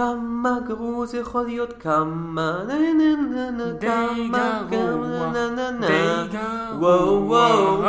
[0.00, 6.26] כמה גרוע זה יכול להיות, כמה נה נה נה נה, כמה גרוע, נה נה נה.
[6.78, 7.82] וואו וואו.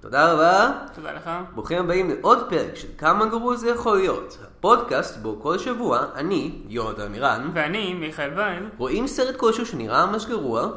[0.00, 0.72] תודה רבה.
[0.94, 1.30] תודה לך.
[1.54, 4.38] ברוכים הבאים לעוד פרק של כמה גרוע זה יכול להיות.
[4.58, 10.26] הפודקאסט בו כל שבוע אני, יונתן מירן, ואני, מיכאל וייל, רואים סרט כלשהו שנראה ממש
[10.26, 10.68] גרוע,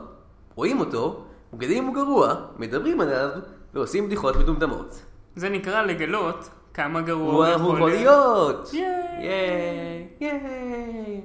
[0.55, 1.23] רואים אותו,
[1.53, 3.29] מגלים הוא גרוע, מדברים עליו,
[3.73, 5.01] ועושים בדיחות מטומטמות.
[5.35, 6.49] זה נקרא לגלות
[6.79, 8.69] כמה גרוע הוא יכול להיות!
[8.73, 10.07] ייי.
[10.19, 11.21] ייי!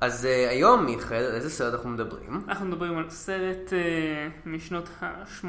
[0.00, 2.40] אז אה, היום, מיכאל, על איזה סרט אנחנו מדברים?
[2.48, 5.46] אנחנו מדברים על סרט אה, משנות ה-80,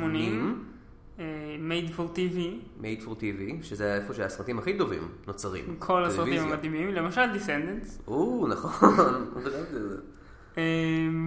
[1.20, 2.38] אה, made for TV,
[2.82, 5.76] made for TV, שזה איפה שהסרטים הכי טובים נוצרים.
[5.80, 6.44] כל הסרטים.
[6.44, 8.96] המדהימים, למשל Descendants, או, נכון,
[9.46, 9.52] לא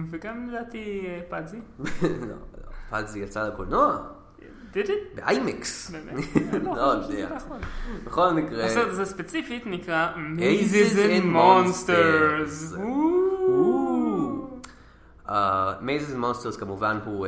[0.09, 1.57] וגם לדעתי פאדזי.
[2.03, 2.35] לא, לא.
[2.89, 4.16] פאדזי יצא לקולנוע?
[5.15, 5.91] באיימקס.
[6.63, 7.35] לא לא יודע.
[7.35, 7.59] נכון.
[8.03, 12.77] בכל מקרה, הסרט הזה ספציפית נקרא Mazes Mazes and and Monsters.
[12.77, 12.97] Monsters.
[15.81, 17.27] Mazes Monsters כמובן הוא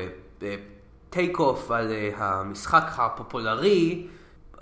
[1.09, 4.07] take off על אה, המשחק הפופולרי,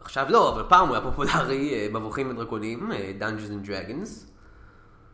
[0.01, 4.09] עכשיו לא, אבל פעם הוא היה פופולרי, אה, מבוכים ודרקונים, אה, Dungeons and Dragons.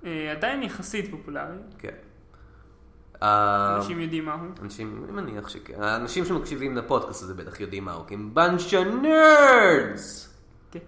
[0.05, 1.95] אה, עדיין יחסית פופולרי, כן.
[3.23, 4.49] אנשים יודעים מה הוא.
[4.61, 5.83] אנשים, אני מניח שכן.
[5.83, 10.27] האנשים שמקשיבים לפודקאסט הזה בטח יודעים מהו, כי הם of nerds!
[10.71, 10.79] כן.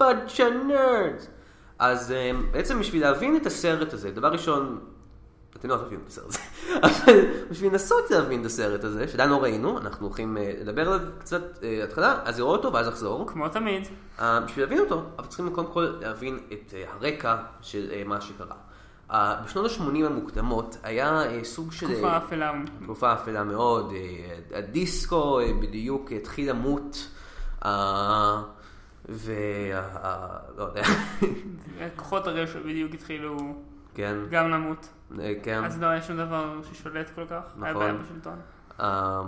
[0.00, 1.26] of nerds!
[1.78, 4.80] אז אה, בעצם בשביל להבין את הסרט הזה, דבר ראשון,
[5.56, 6.38] אתם לא תבינו את הסרט הזה,
[6.86, 7.20] אבל
[7.50, 11.42] בשביל לנסות להבין את הסרט הזה, שעדיין לא ראינו, אנחנו הולכים אה, לדבר עליו קצת
[11.62, 13.26] אה, התחלה, אז לראות אותו ואז לחזור.
[13.26, 13.88] כמו תמיד,
[14.20, 18.65] בשביל להבין אותו, אנחנו צריכים קודם כל להבין את הרקע של מה שקרה.
[19.10, 21.86] בשנות ה-80 המוקדמות היה אה, סוג של...
[21.86, 22.52] תקופה אה, אפלה.
[22.82, 27.08] תקופה אפלה מאוד, אה, הדיסקו בדיוק התחיל למות,
[29.08, 30.40] וה...
[30.56, 30.82] לא יודע,
[31.96, 33.36] כוחות הרשע בדיוק התחילו
[33.96, 34.88] כן, גם למות.
[35.42, 37.42] כן, אז לא היה שום דבר ששולט כל כך.
[37.62, 37.74] היה נכון.
[37.74, 38.38] בעיה בשלטון.
[38.80, 39.22] אה,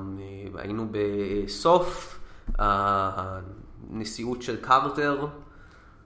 [0.54, 2.18] היינו בסוף
[2.58, 5.26] הנשיאות של קרטר,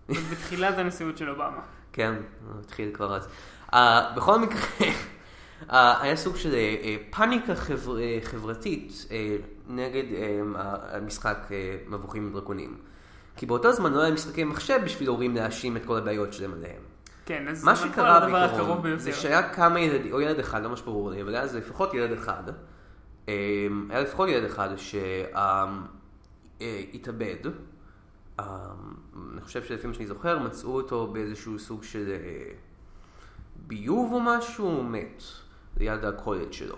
[0.09, 1.61] בתחילת הנשיאות של אובמה.
[1.93, 2.15] כן,
[2.61, 3.29] התחיל כבר אז.
[3.73, 3.77] Uh,
[4.17, 6.57] בכל מקרה, uh, היה סוג של uh,
[7.17, 9.13] פאניקה חבר, uh, חברתית uh,
[9.69, 10.17] נגד uh,
[10.97, 11.53] המשחק uh,
[11.91, 12.77] מבוכים ודרקונים.
[13.37, 16.83] כי באותו זמן לא היה משחקי מחשב בשביל הורים להאשים את כל הבעיות שלהם עליהם.
[17.27, 18.99] כן, אז מה שקרה בעיקרון.
[18.99, 21.95] זה שהיה כמה ילדים, או ילד אחד, לא ממש ברור לי, אבל היה זה לפחות
[21.95, 22.43] ילד אחד,
[23.27, 24.69] היה לפחות ילד אחד
[26.61, 27.37] שהתאבד,
[28.39, 32.13] אני חושב שלפי מה שאני זוכר, מצאו אותו באיזשהו סוג של
[33.57, 35.23] ביוב או משהו, הוא מת,
[35.77, 36.77] ליד הקולג' שלו.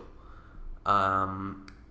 [0.87, 1.27] אה,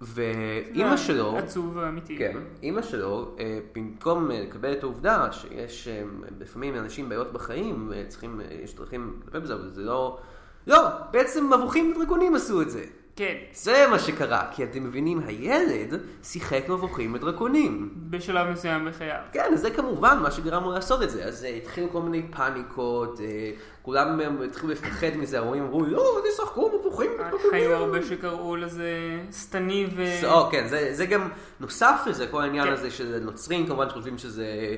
[0.01, 2.17] ואימא שלו, עצוב ואמיתי.
[2.17, 6.03] כן, אימא שלו, אה, במקום אה, לקבל את העובדה שיש אה,
[6.39, 10.19] לפעמים לאנשים בעיות בחיים, וצריכים, אה, יש דרכים לטפל בזה, אבל זה לא...
[10.67, 10.77] לא,
[11.11, 12.83] בעצם מבוכים ודרקונים עשו את זה.
[13.15, 17.93] כן, זה מה שקרה, כי אתם מבינים, הילד שיחק מבוכים ודרקונים.
[18.09, 19.19] בשלב מסוים בחייו.
[19.31, 21.25] כן, זה כמובן מה שגרם לו לעשות את זה.
[21.25, 26.21] אז אה, התחילו כל מיני פאניקות, אה, כולם אה, התחילו לפחד מזה, ההורים אמרו, לא,
[26.33, 27.53] תשחקו מבוכים ודרקונים.
[27.53, 30.27] היו הרבה שקראו לזה שטני ו...
[30.27, 31.29] או, כן, זה, זה גם
[31.59, 32.71] נוסף לזה, כל העניין כן.
[32.71, 34.75] הזה של נוצרים, כמובן שחושבים שזה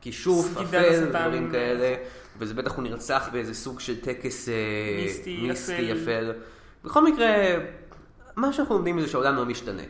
[0.00, 1.04] כישוף, אפל.
[1.08, 1.94] דברים כאלה,
[2.38, 4.48] וזה בטח הוא נרצח באיזה סוג של טקס
[5.02, 6.32] מיסטי, מיסטי אפל.
[6.84, 7.28] בכל מקרה,
[8.36, 9.82] מה שאנחנו לומדים זה שהעולם לא משתנה.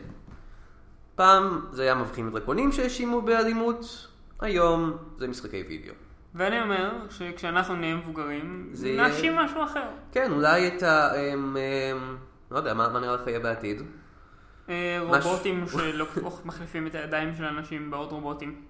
[1.15, 4.07] פעם זה היה מבחינים ודרקונים שהאשימו באלימות,
[4.39, 5.93] היום זה משחקי וידאו.
[6.35, 9.89] ואני אומר שכשאנחנו נהיה מבוגרים, זה נאשים משהו אחר.
[10.11, 11.15] כן, אולי את ה...
[11.15, 12.17] אמ, אמ,
[12.51, 13.81] לא יודע, מה, מה נראה לך יהיה בעתיד?
[14.69, 18.61] אה, רובוטים שמחליפים את הידיים של אנשים בעוד רובוטים.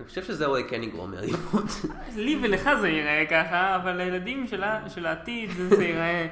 [0.00, 1.64] אני חושב שזה אולי כן יגרום לאלימות.
[2.24, 4.46] לי ולך זה ייראה ככה, אבל לילדים
[4.88, 6.26] של העתיד זה ייראה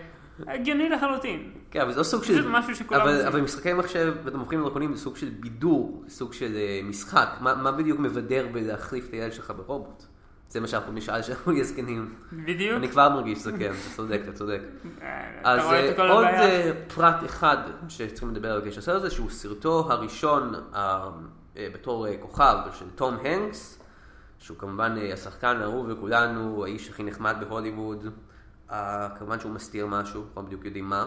[0.47, 1.51] הגיוני לחלוטין.
[1.71, 2.35] כן, אבל זה לא סוג של...
[2.35, 3.27] פשוט משהו שכולם אבל, עושים.
[3.27, 7.29] אבל משחקי מחשב ואתם הופכים לדרקונים זה סוג של בידור, סוג של אה, משחק.
[7.41, 10.03] מה, מה בדיוק מבדר בלהחליף את הילד שלך ברובוט?
[10.49, 12.15] זה מה שאנחנו נשאל שאנחנו נהיה זקנים.
[12.33, 12.77] בדיוק.
[12.77, 14.61] אני כבר מרגיש זקן, אתה צודק, אתה צודק.
[15.03, 16.27] אה, אז אה, עוד
[16.95, 17.57] פרט אחד
[17.89, 20.55] שצריכים לדבר על הסרט הזה, שהוא סרטו הראשון
[21.57, 23.79] בתור כוכב של תום הנקס,
[24.39, 28.07] שהוא כמובן השחקן האהוב לכולנו, האיש הכי נחמד בהוליווד.
[28.71, 31.07] אה, כמובן שהוא מסתיר משהו, לא בדיוק יודעים מה.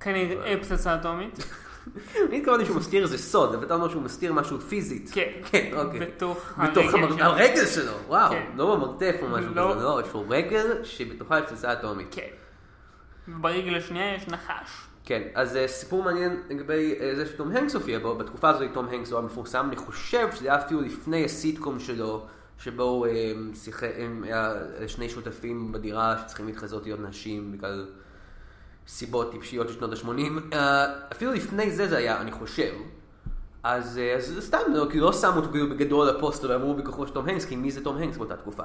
[0.00, 1.38] כנראה פצצה אטומית.
[2.28, 5.10] אני התכוונתי שהוא מסתיר איזה סוד, אבל אתה אומר שהוא מסתיר משהו פיזית.
[5.12, 5.30] כן.
[5.50, 6.00] כן, אוקיי.
[6.00, 7.92] בתוך בתוך הרגל שלו.
[8.06, 8.30] וואו.
[8.30, 8.46] כן.
[8.56, 9.72] לא במרתף או משהו לא.
[9.74, 12.08] כזה, לא, יש לו רגל שבתוכה יש פצצה אטומית.
[12.10, 12.28] כן.
[13.28, 14.86] ברגל השנייה יש נחש.
[15.04, 18.88] כן, אז אה, סיפור מעניין לגבי אה, זה שתום הנקס הופיע בו, בתקופה הזאת תום
[18.88, 22.26] הנקס הוא היה מפורסם, אני חושב שזה היה אפילו לפני הסיטקום שלו,
[22.58, 24.54] שבו הוא אה, שיחק, הם היה
[24.86, 27.86] שני שותפים בדירה שצריכים להתחזות להיות נשים בגלל
[28.86, 30.56] סיבות טיפשיות של שנות ה-80.
[31.12, 32.72] אפילו לפני זה זה היה, אני חושב.
[33.62, 37.06] אז, אה, אז סתם, לא, כאילו לא שמו אותו כאילו בגדול על הפוסטר ואמרו בכוחו
[37.06, 38.62] של תום הנקס, כי מי זה תום הנקס באותה תקופה?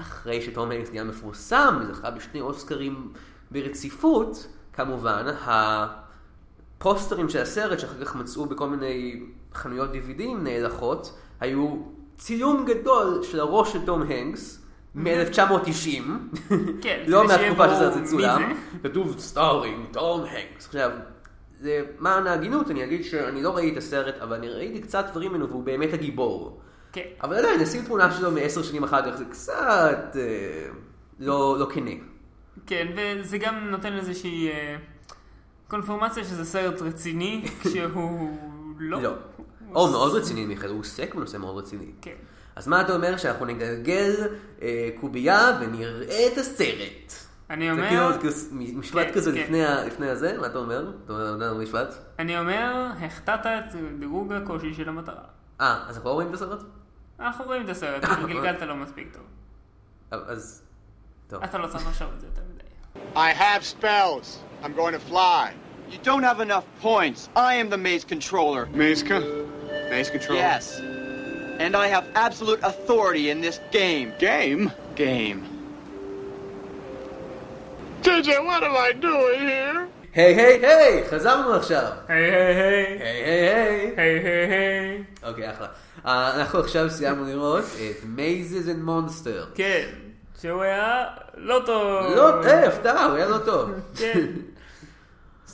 [0.00, 3.12] אחרי שתום הנקס נהיה מפורסם, וזכה בשני אוסקרים
[3.50, 5.26] ברציפות, כמובן,
[6.78, 9.22] הפוסטרים של הסרט שאחר כך מצאו בכל מיני
[9.54, 11.76] חנויות DVD נאלחות, היו
[12.16, 14.62] צילום גדול של הראש של תום הנקס.
[14.94, 16.02] מ-1990,
[16.82, 18.42] כן, לא מהתקופה שזה מי צולם,
[18.82, 18.88] זה.
[18.88, 20.66] כתוב starring תום הנקס.
[20.66, 20.90] עכשיו,
[21.60, 25.32] זה, למען ההגינות אני אגיד שאני לא ראיתי את הסרט, אבל אני ראיתי קצת דברים
[25.32, 26.60] ממנו והוא באמת הגיבור.
[26.92, 27.02] כן.
[27.22, 30.68] אבל עדיין, לשים תמונה שלו מעשר שנים אחר כך זה קצת אה,
[31.18, 31.90] לא, לא כנה.
[32.66, 34.76] כן, וזה גם נותן איזושהי אה,
[35.68, 38.38] קונפורמציה שזה סרט רציני, כשהוא
[38.78, 39.02] לא.
[39.02, 39.10] לא.
[39.74, 41.86] או מאוד רציני מיכאל, הוא עוסק בנושא מאוד רציני.
[42.02, 42.10] כן.
[42.56, 44.12] אז מה אתה אומר שאנחנו נגלגל
[44.62, 47.12] אה, קובייה ונראה את הסרט?
[47.50, 48.32] אני זה אומר, כאילו, זה כאילו
[48.78, 49.38] משפט כן, כזה כן.
[49.38, 50.90] לפני, ה- לפני הזה, מה אתה אומר?
[51.04, 51.94] אתה אומר משפט?
[52.18, 55.22] אני אומר, החטאת את דירוג הקושי של המטרה.
[55.60, 56.62] אה, אז אנחנו לא רואים את הסרט?
[57.20, 59.22] אנחנו רואים את הסרט, אבל גלגלת לא מספיק טוב.
[60.10, 60.62] אז,
[61.28, 61.42] טוב.
[61.44, 62.62] אתה לא צריך לחשוב על זה יותר מדי.
[63.14, 64.38] I have spells.
[64.64, 65.52] I'm going to fly.
[65.90, 67.28] You don't have enough points.
[67.36, 68.66] I am the maze controller.
[68.74, 69.45] Mazeka?
[69.90, 70.38] Maze control?
[70.38, 70.80] Yes.
[71.58, 74.12] And I have absolute authority in this game.
[74.18, 74.72] Game?
[74.94, 75.40] Game.
[78.02, 79.88] TJ, what am I doing here?
[80.14, 81.88] היי היי היי, חזרנו עכשיו.
[82.08, 82.98] היי היי היי.
[83.02, 83.92] היי היי היי.
[83.96, 85.04] היי היי היי.
[85.22, 85.66] אוקיי, אחלה.
[86.06, 89.46] אה, אנחנו עכשיו סיימנו לראות את Mazes and Monster.
[89.54, 89.86] כן,
[90.42, 91.04] שהוא היה
[91.36, 92.16] לא טוב.
[92.16, 93.70] לא, היי, הפתעה, הוא היה לא טוב.
[93.98, 94.26] כן.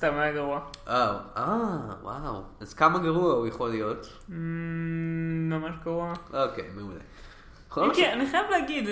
[0.03, 0.61] סתם היה גרוע.
[0.89, 2.43] אה, אה, וואו.
[2.61, 4.19] אז כמה גרוע הוא יכול להיות?
[4.31, 6.13] אמ, ממש גרוע.
[6.33, 7.95] אוקיי, מעולה.
[7.95, 8.89] כן, אני חייב להגיד,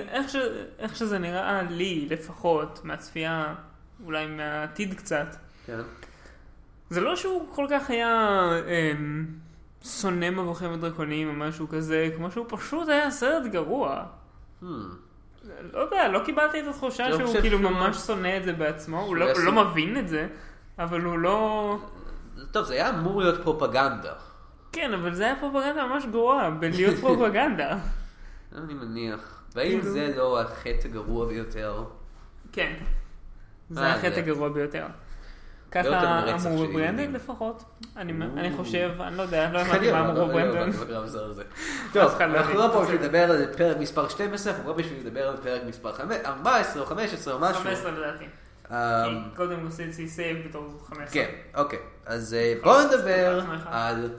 [0.79, 3.55] איך שזה נראה לי, לפחות, מהצפייה,
[4.05, 5.37] אולי מהעתיד קצת,
[5.67, 5.79] כן.
[6.91, 9.27] זה לא שהוא כל כך היה אמ,
[9.85, 14.05] שונא מבוכים ודרקונים או משהו כזה, כמו שהוא פשוט היה סרט גרוע.
[14.63, 14.67] Hmm.
[15.73, 19.17] לא יודע, לא קיבלתי את התחושה לא שהוא כאילו ממש שונא את זה בעצמו, הוא
[19.17, 20.29] לא- לא מבין את זה,
[20.79, 21.77] אבל הוא לא...
[22.51, 24.13] טוב, זה היה אמור להיות פרופגנדה.
[24.73, 27.79] כן, אבל זה היה פרופגנדה ממש גרועה, בלהיות פרופגנדה.
[28.55, 29.43] אני מניח.
[29.55, 31.85] והאם כאילו- זה לא החטא הגרוע ביותר?
[32.53, 32.73] כן.
[33.71, 34.79] זה אה, החטא הגרוע ביותר.
[34.79, 34.87] יותר
[35.71, 37.15] ככה אמרו ילדים.
[37.15, 37.65] לפחות.
[37.97, 41.43] אני חושב, אני לא יודע, לא הבנתי מה לא- אמרו לא הזה.
[41.93, 42.55] טוב, לא אנחנו.
[42.55, 45.93] לא פה בשביל לדבר על פרק מספר 12, אנחנו פה בשביל לדבר על פרק מספר
[46.27, 47.63] 14 או 15 או משהו.
[47.63, 48.25] 15 לדעתי.
[48.71, 51.07] כי קודם עשיתי סייב בתור 15.
[51.07, 51.79] כן, אוקיי.
[52.07, 53.41] אז אה, בואו נדבר.
[53.67, 54.11] על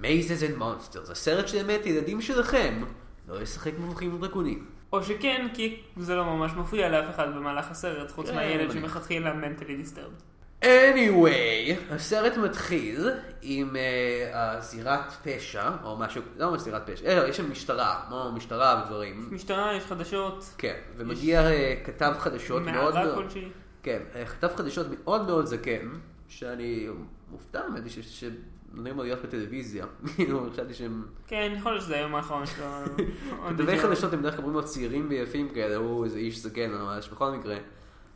[0.00, 2.84] Mazes and Monsters, הסרט שבאמת ילדים שלכם
[3.28, 4.66] לא ישחק מבוכים ודרקונים.
[4.92, 9.32] או שכן, כי זה לא ממש מפריע לאף אחד במהלך הסרט, חוץ כן, מהילד שמלכתחילה
[9.32, 10.14] מנטלי דיסטרבד.
[10.62, 13.10] anyway, הסרט מתחיל
[13.42, 18.32] עם אה, הזירת פשע, או משהו, לא ממש זירת פשע, אה, יש שם משטרה, כמו
[18.32, 19.28] משטרה ודברים.
[19.32, 21.48] משטרה, יש חדשות, כן, ומגיע
[21.84, 23.48] כתב חדשות מאוד מערה מאוד, כלשהי.
[23.86, 25.88] כן, אה, כתב חדשות מאוד מאוד זקן,
[26.28, 26.88] שאני
[27.30, 29.86] מופתע, האמת היא שנותנים לו להיות בטלוויזיה,
[30.16, 31.06] כאילו, חשבתי שהם...
[31.26, 32.66] כן, יכול להיות שזה היום האחרון שלו.
[33.48, 37.08] כתבי חדשות הם בדרך כלל אומרים לו צעירים ויפים כאלה, הוא איזה איש זקן ממש,
[37.08, 37.56] בכל מקרה.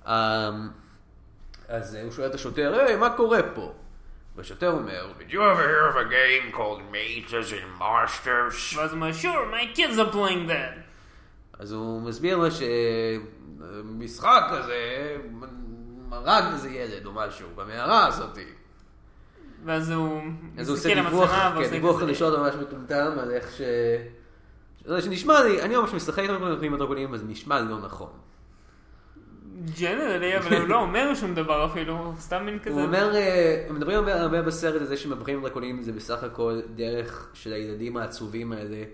[0.06, 0.12] אמ,
[1.69, 3.72] אז אה, הוא שואל את השוטר, היי, מה קורה פה?
[4.36, 8.77] והשוטר אומר, Did you ever hear of a game called Mazes and Monsters?
[8.77, 10.81] ואז הוא אומר, sure, my kids are playing that.
[11.58, 12.46] אז הוא מסביר לו
[13.60, 15.17] שמשחק כזה
[16.12, 18.44] הרג איזה ילד או משהו במערה הזאתי.
[19.64, 20.22] ואז הוא
[20.58, 23.60] אז הוא עושה דיווח, כן, דיווח חדשות ממש מטומטם על איך ש...
[24.84, 26.22] זה שנשמע לי, אני ממש משחק
[26.62, 28.10] עם הדרקונים, אז נשמע לי לא נכון.
[29.81, 32.70] ג'נרלי, אבל הוא לא אומר שום דבר אפילו, הוא סתם מין כזה.
[32.70, 37.96] הוא אומר, אה, מדברים הרבה, בסרט הזה שמבחינים דרקונים זה בסך הכל דרך של הילדים
[37.96, 38.84] העצובים האלה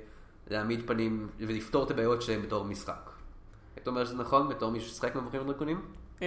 [0.51, 3.11] להעמיד פנים ולפתור את הבעיות שלהם בתור משחק.
[3.79, 5.81] אתה אומר שזה נכון בתור מישהו ששחק מבחינים דרקונים?
[6.23, 6.27] אמ,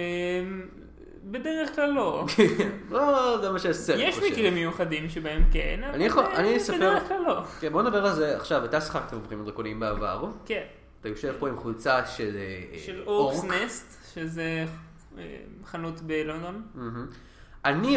[1.24, 2.26] בדרך כלל לא.
[2.90, 4.32] לא, זה מה שהסרט יש חושב.
[4.32, 7.42] מקרים מיוחדים שבהם כן, אבל אה, בדרך כלל לא.
[7.60, 10.62] כן, בוא נדבר על זה עכשיו, אתה שחקת מבחינים דרקונים בעבר, כן.
[11.00, 13.34] אתה יושב פה עם חולצה של אה, של אורק.
[13.34, 14.64] אורקס נסט, שזה
[15.18, 16.62] אה, חנות בלונדון.
[17.64, 17.96] אני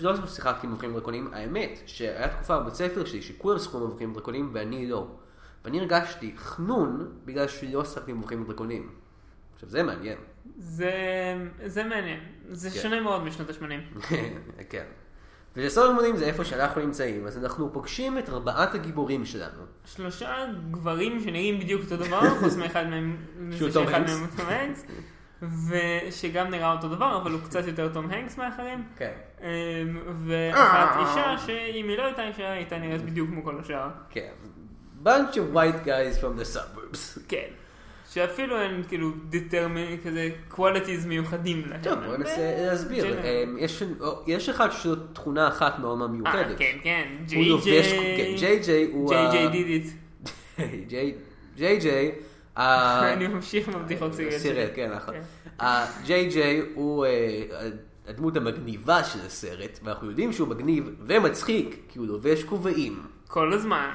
[0.00, 4.86] לא שיחקתי מבוכים דרקונים, האמת שהיה תקופה בבית ספר שלי שכולם שיחקו מבוכים דרקונים ואני
[4.86, 5.06] לא.
[5.64, 9.01] ואני הרגשתי חנון בגלל שלא שיחקתי מבוכים דרקונים.
[9.62, 10.18] עכשיו זה מעניין.
[10.58, 10.92] זה,
[11.66, 12.20] זה מעניין.
[12.48, 12.80] זה כן.
[12.82, 14.10] שונה מאוד משנות ה-80.
[14.70, 14.84] כן.
[15.56, 19.62] ושסוד המונים זה איפה שאנחנו נמצאים, אז אנחנו פוגשים את ארבעת הגיבורים שלנו.
[19.84, 20.36] שלושה
[20.70, 23.16] גברים שנראים בדיוק אותו דבר, חוץ מאחד מהם,
[23.58, 24.00] שהוא תום שאחד
[24.38, 24.86] הנקס.
[25.68, 28.84] ושגם נראה אותו דבר, אבל הוא קצת יותר תום הנקס מאחרים.
[28.96, 29.12] כן.
[29.40, 29.46] אמ,
[30.26, 33.88] ואחת אישה, שאם היא לא הייתה אישה, הייתה נראית בדיוק כמו כל השאר.
[34.10, 34.30] כן.
[35.04, 37.18] bunch of white guys from the suburbs.
[37.28, 37.48] כן.
[38.14, 41.82] שאפילו אין כאילו determine כזה qualities מיוחדים להם.
[41.82, 43.04] טוב, בוא ננסה להסביר.
[43.04, 43.18] ג'נרל.
[43.44, 43.56] אמ,
[44.26, 46.58] יש- אחד שזו תכונה אחת מאוד מאוד אה, מיוחדת.
[46.58, 47.08] כן, כן.
[47.26, 47.82] ג'יי ג'יי.
[48.16, 49.08] כן, ג'יי ג'יי הוא...
[49.10, 49.86] ג'יי ה- ג'יי דיד איט.
[50.88, 51.14] ג'יי
[51.56, 52.12] ג'יי ג'יי.
[52.56, 54.64] אני ממשיך עם הבדיחות סירט, שלי.
[54.74, 55.14] כן, נכון.
[55.14, 55.22] כן.
[55.58, 57.10] הג'יי ג'יי הוא אה,
[58.08, 63.02] הדמות המגניבה של הסרט, ואנחנו יודעים שהוא מגניב ומצחיק, כי הוא לובש כובעים.
[63.28, 63.90] כל הזמן.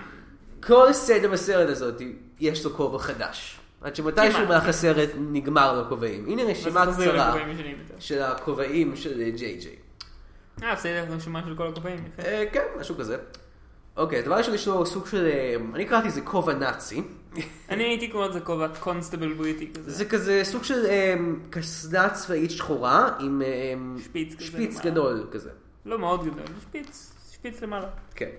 [0.64, 2.02] כל סדר בסרט הזאת,
[2.40, 3.57] יש לו כובע חדש.
[3.82, 4.46] עד שמתישהו.
[4.46, 6.26] במהלך הסרט נגמר לו כובעים.
[6.26, 7.36] הנה רשימה קצרה.
[8.00, 9.76] של הכובעים של ג'יי ג'יי.
[10.64, 12.00] אה, בסדר, רשימה של כל הכובעים.
[12.20, 13.18] אה, כן, משהו כזה.
[13.98, 17.02] אוקיי, דבר ראשון יש לו סוג של, אה, אני קראתי לזה כובע נאצי.
[17.70, 19.92] אני הייתי קורא לזה כובע קונסטבל בריטי כזה.
[19.92, 21.16] זה כזה סוג של אה,
[21.50, 23.42] קסדה צבאית שחורה עם
[24.40, 24.80] שפיץ.
[24.80, 25.50] גדול כזה.
[25.86, 27.88] לא מאוד גדול, שפיץ, שפיץ למעלה.
[28.16, 28.30] כן.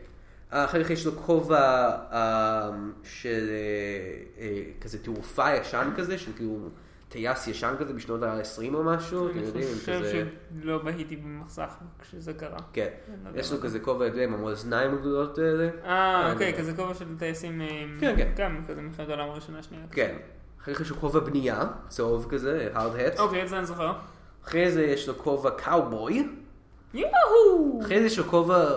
[0.50, 2.70] אחר כך יש לו כובע אה,
[3.04, 6.68] של אה, אה, כזה תעופה ישן כזה, של כאילו
[7.08, 10.24] טייס ישן כזה בשנות ה-20 או משהו, אתם אני יודעים, חושב כזה...
[10.62, 12.58] שלא בהיתי במסך כשזה קרה.
[12.72, 12.88] כן.
[13.34, 13.60] לא יש לו.
[13.60, 15.68] כזה כובע, אתה יודע, עם המאזניים הגדולות האלה.
[15.84, 18.30] אה, אני אוקיי, כזה כובע של טייסים, אה, כן, כן.
[18.36, 19.82] גם כזה מלחמת העולם הראשונה שנייה.
[19.90, 20.16] כן.
[20.62, 23.20] אחר כך יש לו כובע בנייה, צהוב כזה, hard hat.
[23.20, 23.92] אוקיי, את זה אני זוכר.
[24.44, 26.28] אחרי זה יש לו כובע קאובוי.
[26.94, 27.80] יואו!
[27.82, 28.68] אחרי זה יש לו כובע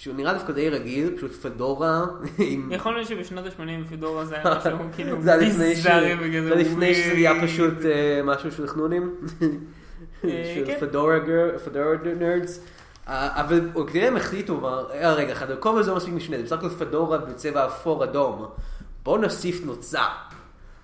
[0.00, 2.04] שהוא נראה דווקא די רגיל, פשוט פדורה
[2.38, 2.72] עם...
[2.72, 6.10] יכול להיות שבשנות ה-80 פדורה זה היה משהו כאילו זה היה לפני זה היה
[6.94, 7.44] שזה ווירד.
[7.44, 9.14] פשוט אה, משהו של חנונים.
[10.24, 10.76] אה, של כן.
[10.80, 12.64] פדורה גר- פדורה נרדס.
[13.06, 13.60] אבל
[13.94, 17.66] הם החליטו, "אה, רגע, אחד, הכובע הזה לא מספיק משנה, זה בסך הכל פדורה בצבע
[17.66, 18.46] אפור אדום.
[19.02, 20.02] בואו נוסיף נוצה.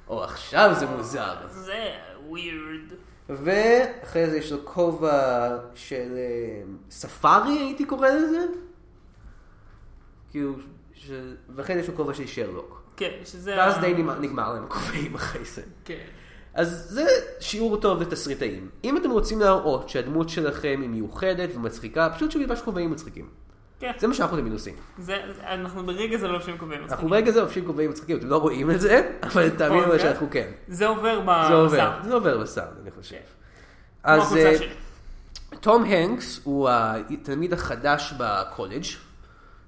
[0.08, 1.34] או עכשיו זה מוזר.
[1.50, 1.84] זה
[2.28, 2.80] ווירד.
[3.28, 6.08] ואחרי זה יש לו כובע של
[6.90, 8.38] ספארי, הייתי קורא לזה.
[10.34, 10.54] כאילו,
[10.94, 11.10] ש...
[11.54, 12.82] ואחרי זה יש לו כובע של שרלוק.
[12.96, 13.54] כן, שזה...
[13.58, 15.62] ואז די נגמר- להם הכובעים אחרי זה.
[15.84, 15.98] כן.
[16.54, 17.06] אז זה
[17.40, 18.68] שיעור טוב לתסריטאים.
[18.84, 23.28] אם אתם רוצים להראות שהדמות שלכם היא מיוחדת ומצחיקה, פשוט שהוא ילבש כובעים מצחיקים.
[23.80, 23.92] כן.
[23.98, 24.74] זה מה שאנחנו תמיד עושים.
[24.98, 27.10] זה, אנחנו ברגע זה לא לובשים כובעים אנחנו מצחיקים.
[27.10, 30.00] ברגע זה לובשים כובעים מצחיקים, אתם לא רואים את זה, אבל תאמינו לי אוקיי.
[30.00, 30.50] שאנחנו כן.
[30.68, 32.04] זה עובר זה עובר, בסאונד.
[32.04, 33.16] זה עובר בסאונד, אני חושב.
[33.16, 34.68] כמו אז החולצה אה.
[35.60, 36.68] תום הנקס הוא
[37.10, 38.84] התלמיד החדש בקולג'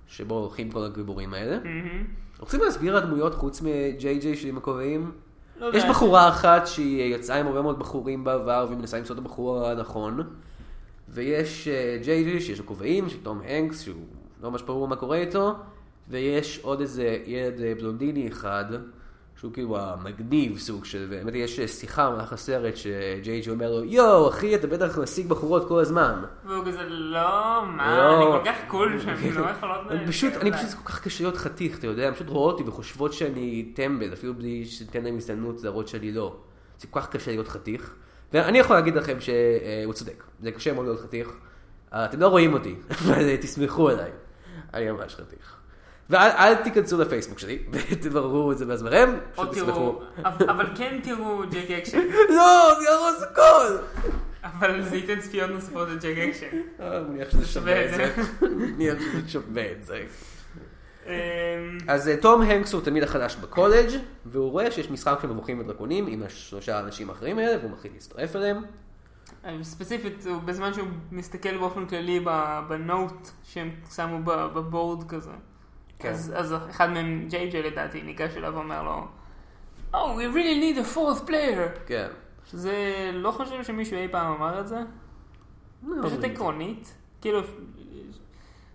[0.07, 1.59] שבו הולכים כל הגיבורים האלה.
[1.65, 2.05] מהמם.
[2.39, 5.13] רוצים להסביר הדמויות חוץ מג'יי ג'יי שעם הכובעים?
[5.61, 5.71] לא.
[5.75, 9.67] יש בחורה אחת שהיא יצאה עם הרבה מאוד בחורים בעבר והיא מנסה למצוא את הבחור
[9.67, 10.21] הנכון.
[11.09, 14.07] ויש אה, ג'יי ג'יי שיש לו כובעים, של תום הנקס שהוא
[14.43, 15.55] לא ממש ברור מה קורה איתו.
[16.09, 18.65] ויש עוד איזה ילד אה, בלונדיני אחד,
[19.41, 23.85] שהוא כאילו המגניב סוג של, באמת יש אה, שיחה במהלך הסרט שג'יי ג'יי אומר לו,
[23.85, 26.23] יואו אחי אתה בטח משיג בחורות כל הזמן.
[26.45, 28.17] והוא כזה, לא, מה, לא.
[28.17, 29.91] אני כל כך cool שאני לא יכולות...
[29.91, 32.59] אני פשוט, אני עליי." פשוט כל כך קשה להיות חתיך, אתה יודע, הן פשוט רואות
[32.59, 36.37] אותי וחושבות שאני טמבל, אפילו בלי שתיתן להם הזדמנות להראות שאני לא.
[36.79, 37.95] זה כל כך קשה להיות חתיך.
[38.33, 41.33] ואני יכול להגיד לכם שהוא צודק, זה קשה מאוד להיות חתיך.
[41.93, 44.11] אה, אתם לא רואים אותי, אבל אה, תסמכו עליי.
[44.75, 45.57] אני ממש חתיך.
[46.11, 50.01] ואל אל תיכנסו לפייסבוק שלי, ותבררו את זה בעצמכם, פשוט תסמכו.
[50.25, 51.99] אבל כן תראו ג'ק אקשן,
[52.37, 53.77] לא, זה יהרוס הכל!
[54.45, 56.47] אבל זה ייתן צפיות נוספות לג'ק אקשן.
[56.81, 58.15] אה, אני מניח שזה שווה את זה.
[58.43, 60.05] אני מניח שזה שווה את זה.
[61.07, 61.13] אמ,
[61.89, 63.89] אז אה, תום הנקס הוא תלמיד החדש בקולג'
[64.27, 68.37] והוא רואה שיש משחק של מבוכים ודרקונים עם השלושה האנשים האחרים האלה והוא מחליט להצטרף
[68.37, 68.63] אליהם.
[69.63, 72.21] ספציפית, הוא- בזמן שהוא מסתכל באופן כללי
[72.69, 75.31] בנוט שהם שמו בבורד כזה.
[75.99, 76.11] כן.
[76.11, 79.07] אז אז אחד מהם, ג'יי ג'יי לדעתי, ניגש אליו ואומר לו,
[79.95, 81.79] Oh, we really need a fourth player.
[81.87, 82.09] כן.
[82.45, 84.79] שזה, לא חושב שמישהו אי פעם אמר את זה.
[86.03, 86.95] פשוט עקרונית.
[87.21, 87.41] כאילו,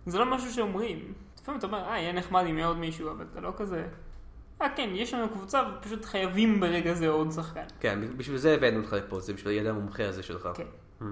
[0.05, 1.13] זה לא משהו שאומרים.
[1.41, 3.87] לפעמים אתה אומר, אה, יהיה נחמד אם יהיה עוד מישהו, אבל אתה לא כזה...
[4.61, 7.63] אה, כן, יש לנו קבוצה ופשוט חייבים ברגע זה עוד שחקן.
[7.79, 10.49] כן, בשביל זה הבאנו אותך לפה, זה בשביל הידע המומחה הזה שלך.
[10.53, 11.05] כן.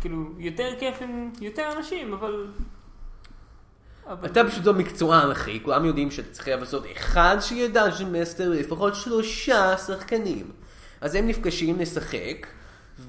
[0.00, 2.52] כאילו, יותר כיף עם יותר אנשים, אבל...
[4.06, 8.48] אבל- אתה פשוט לא מקצוען אחי, כולם יודעים שאתה צריך לעשות אחד שיהיה דאנג'ן מסטר
[8.48, 10.50] לפחות שלושה שחקנים.
[11.00, 12.46] אז הם נפגשים לשחק,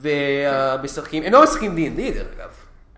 [0.01, 2.49] ומשחקים, הם לא משחקים D&D דרך אגב.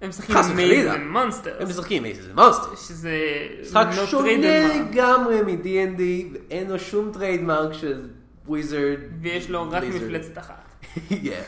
[0.02, 0.36] הם משחקים.
[0.56, 1.56] Maze Monster.
[1.60, 2.76] הם משחקים איזה Monster.
[2.76, 3.18] שזה...
[3.62, 4.68] משחק לא שונה.
[4.76, 6.02] לגמרי מ-D&D,
[6.50, 8.02] ואין לו שום trademark של
[8.48, 9.00] Wizard.
[9.22, 10.65] ויש לו רק מפלצת אחת.
[11.26, 11.42] כן.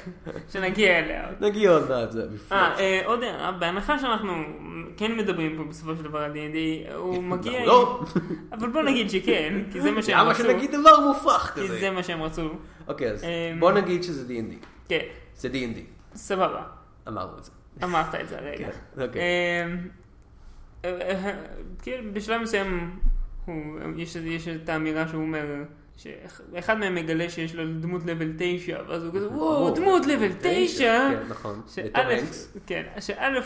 [0.50, 1.30] שנגיע אליה.
[1.40, 2.52] נגיע עוד מעט, זה בפרוץ.
[2.52, 4.34] אה, אה, עוד הערה, בהנחה שאנחנו
[4.98, 7.66] כן מדברים פה בסופו של דבר על D&D, הוא מגיע...
[7.66, 8.04] לא.
[8.54, 10.44] אבל בוא נגיד שכן, כי זה מה שהם למה רצו.
[10.44, 11.80] שנגיד דבר מופרך כי כזה?
[11.80, 12.50] זה מה שהם רצו.
[12.88, 14.66] אוקיי, אז אמ, בוא נגיד שזה D&D.
[14.90, 15.80] כן, זה D&D.
[16.16, 16.64] סבבה.
[17.08, 17.52] אמרנו את זה.
[17.84, 18.68] אמרת את זה הרגע.
[18.72, 19.22] כן, אוקיי.
[19.66, 19.78] אמ,
[20.86, 21.34] אה, אה,
[21.82, 23.00] כאילו בשלב מסוים
[24.26, 25.46] יש את האמירה שהוא אומר
[25.98, 29.70] שאחד מהם מגלה שיש לו דמות לבל 9 ואז הוא כזה וואו.
[29.76, 30.78] דמות לבל 9
[31.12, 31.62] כן, נכון.
[32.68, 33.40] כן, שא'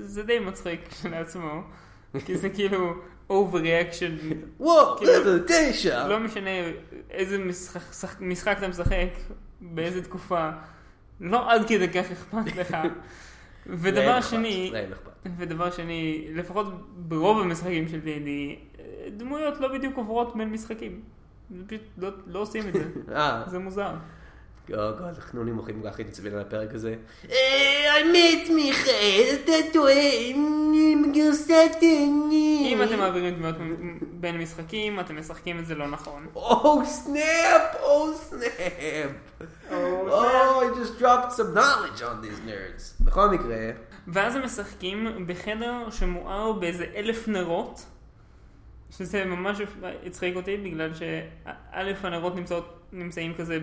[0.00, 1.62] זה די מצחיק כשלעצמו
[2.24, 2.92] כי זה כאילו
[3.30, 6.08] overreaction וואו, כאילו- זה תשע.
[6.08, 6.50] לא משנה
[7.10, 9.08] איזה משחק, שח- משחק אתה משחק,
[9.60, 10.50] באיזה תקופה,
[11.20, 12.76] לא עד כדי כך אכפת לך.
[13.66, 14.72] ודבר שני.
[15.36, 18.28] ודבר שני, לפחות ברוב המשחקים של D&D,
[19.16, 21.00] דמויות לא בדיוק עוברות בין משחקים.
[21.98, 22.84] לא, לא עושים את זה,
[23.14, 23.94] אה, זה מוזר.
[24.68, 26.94] גוד, חנונים הולכים כל כך להתעצבן על הפרק הזה.
[27.30, 29.94] אה, האמת, מיכאל, אתה טועה,
[31.14, 31.82] גרסת...
[31.82, 33.56] אם אתם מעבירים דמויות
[34.12, 36.26] בין משחקים, אתם משחקים את זה לא נכון.
[36.34, 37.76] Oh snap!
[37.82, 39.40] Oh snap!
[39.70, 43.04] Oh, I just dropped some knowledge on these nerds.
[43.04, 43.70] בכל מקרה,
[44.08, 47.86] ואז הם משחקים בחדר שמואר באיזה אלף נרות,
[48.98, 49.58] שזה ממש
[50.06, 53.58] הצחיק אותי בגלל שא' הנרות נמצאות, נמצאים כזה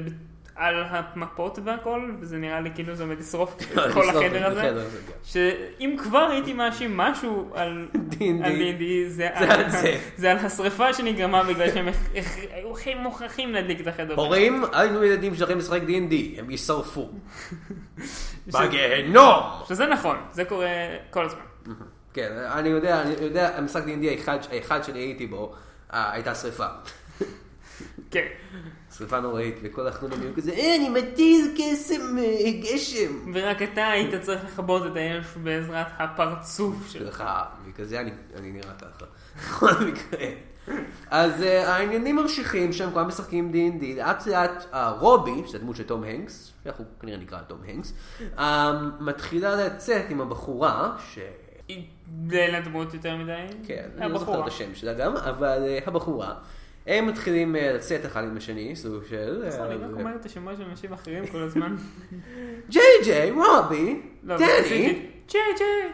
[0.55, 3.63] על המפות והכל, וזה נראה לי כאילו זה עומד לשרוף את
[3.93, 4.61] כל החדר הזה.
[4.61, 5.13] כן.
[5.23, 8.83] שאם כבר הייתי מאשים משהו על D&D,
[10.17, 11.87] זה על השריפה שנגרמה בגלל שהם
[12.51, 14.15] היו הכי מוכרחים להדליק את החדר.
[14.15, 17.09] הורים, אל תנו ילדים שלכם לשחק D&D, הם יישרפו.
[18.47, 19.39] בגיהנום!
[19.67, 20.67] שזה נכון, זה קורה
[21.09, 21.52] כל הזמן.
[22.13, 25.53] כן, אני יודע, אני יודע, המשחק D&D האחד- האחד שאני הייתי בו,
[25.93, 26.65] אה, הייתה שריפה.
[28.11, 28.25] כן.
[28.97, 33.31] שריפה נוראית, וכל החנונים היו כזה, אה, אני מתיז קסם אה, גשם.
[33.33, 37.23] ורק אתה היית צריך לכבות את האש בעזרת הפרצוף שלך.
[37.67, 38.11] וכזה אני,
[38.51, 39.05] נראה ככה.
[39.37, 40.27] בכל מקרה.
[41.11, 44.65] אז uh, העניינים ממשיכים שם, כולם משחקים D&D, לאט לאט
[44.99, 47.93] רובי, שזו דמות של תום הנקס, שאנחנו כנראה נקרא תום הנקס,
[48.37, 48.41] uh,
[48.99, 51.19] מתחילה לצאת עם הבחורה, ש...
[51.69, 53.45] אין לה דמות יותר מדי.
[53.67, 54.41] כן, אני לא זוכר.
[54.41, 56.33] את השם שלה גם, אבל uh, הבחורה,
[56.87, 59.43] הם מתחילים uh, לצאת אחד עם השני, סוג של...
[59.45, 61.75] אני רק uh, אומר את השמות של אנשים אחרים כל הזמן.
[62.69, 65.09] ג'יי ג'יי, רובי, לא, דני.
[65.27, 65.91] ג'יי ג'יי,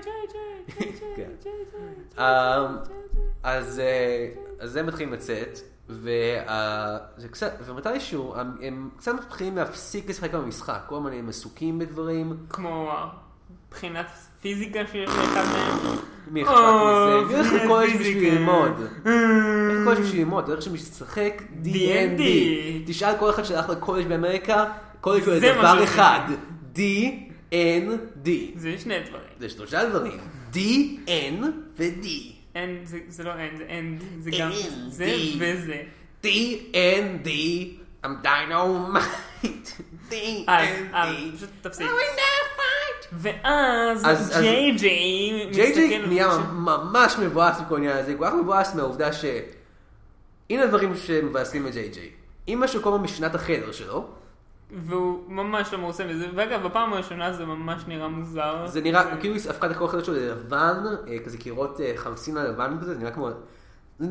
[3.44, 3.80] אז
[4.76, 5.60] אה, הם מתחילים לצאת,
[7.66, 12.92] ומתישהו הם קצת מתחילים להפסיק לשחק במשחק, כל הזמן הם עסוקים בדברים, כמו
[13.72, 14.06] בחינת
[14.42, 15.98] פיזיקה שיש לאחד מהם.
[16.32, 18.36] מי אכפת מזה, מי הולך לקולג' בשביל פיזיקה.
[18.36, 22.22] ללמוד, הולך לקולג' בשביל ללמוד, אתה הולך שם לשחק D&D,
[22.86, 24.66] תשאל כל אחד שהלך לקולג' באמריקה,
[25.02, 25.84] קולג' הוא זה מה דבר שזה.
[25.84, 26.20] אחד,
[26.76, 29.24] D-N-D, זה שני דברים.
[29.40, 30.18] זה שלושה דברים,
[30.54, 31.44] D-N
[31.78, 32.08] ו-D.
[32.56, 34.52] אין, זה- לא אין, זה אין, זה גם
[34.90, 35.14] זה.
[35.40, 35.82] וזה.
[36.24, 37.28] D-N-D,
[38.06, 39.82] I'm dynamite.
[40.14, 41.36] אה, אה, D-N-D.
[41.38, 41.88] פשוט תפסיק.
[43.14, 48.76] ואז אז- אז- ג'יי ג'יי ג'יי ג'יי נהיה ממש מבואס העניין הזה, כל כך מבואס
[48.76, 49.26] מהעובדה ש...
[50.50, 52.10] הנה הדברים שמבאסים את ג'יי ג'יי.
[52.48, 54.08] אמא שלו כל משנת החדר שלו,
[54.86, 58.68] והוא ממש לא מרוצה מזה, ואגב, בפעם הראשונה זה ממש נראה מוזר.
[58.68, 62.38] זה נראה, כאילו היא הפכה את כל החדר שלו ללבן, אה, כזה קירות אה, חרסין
[62.38, 63.30] הלבן כזה, זה נראה כמו...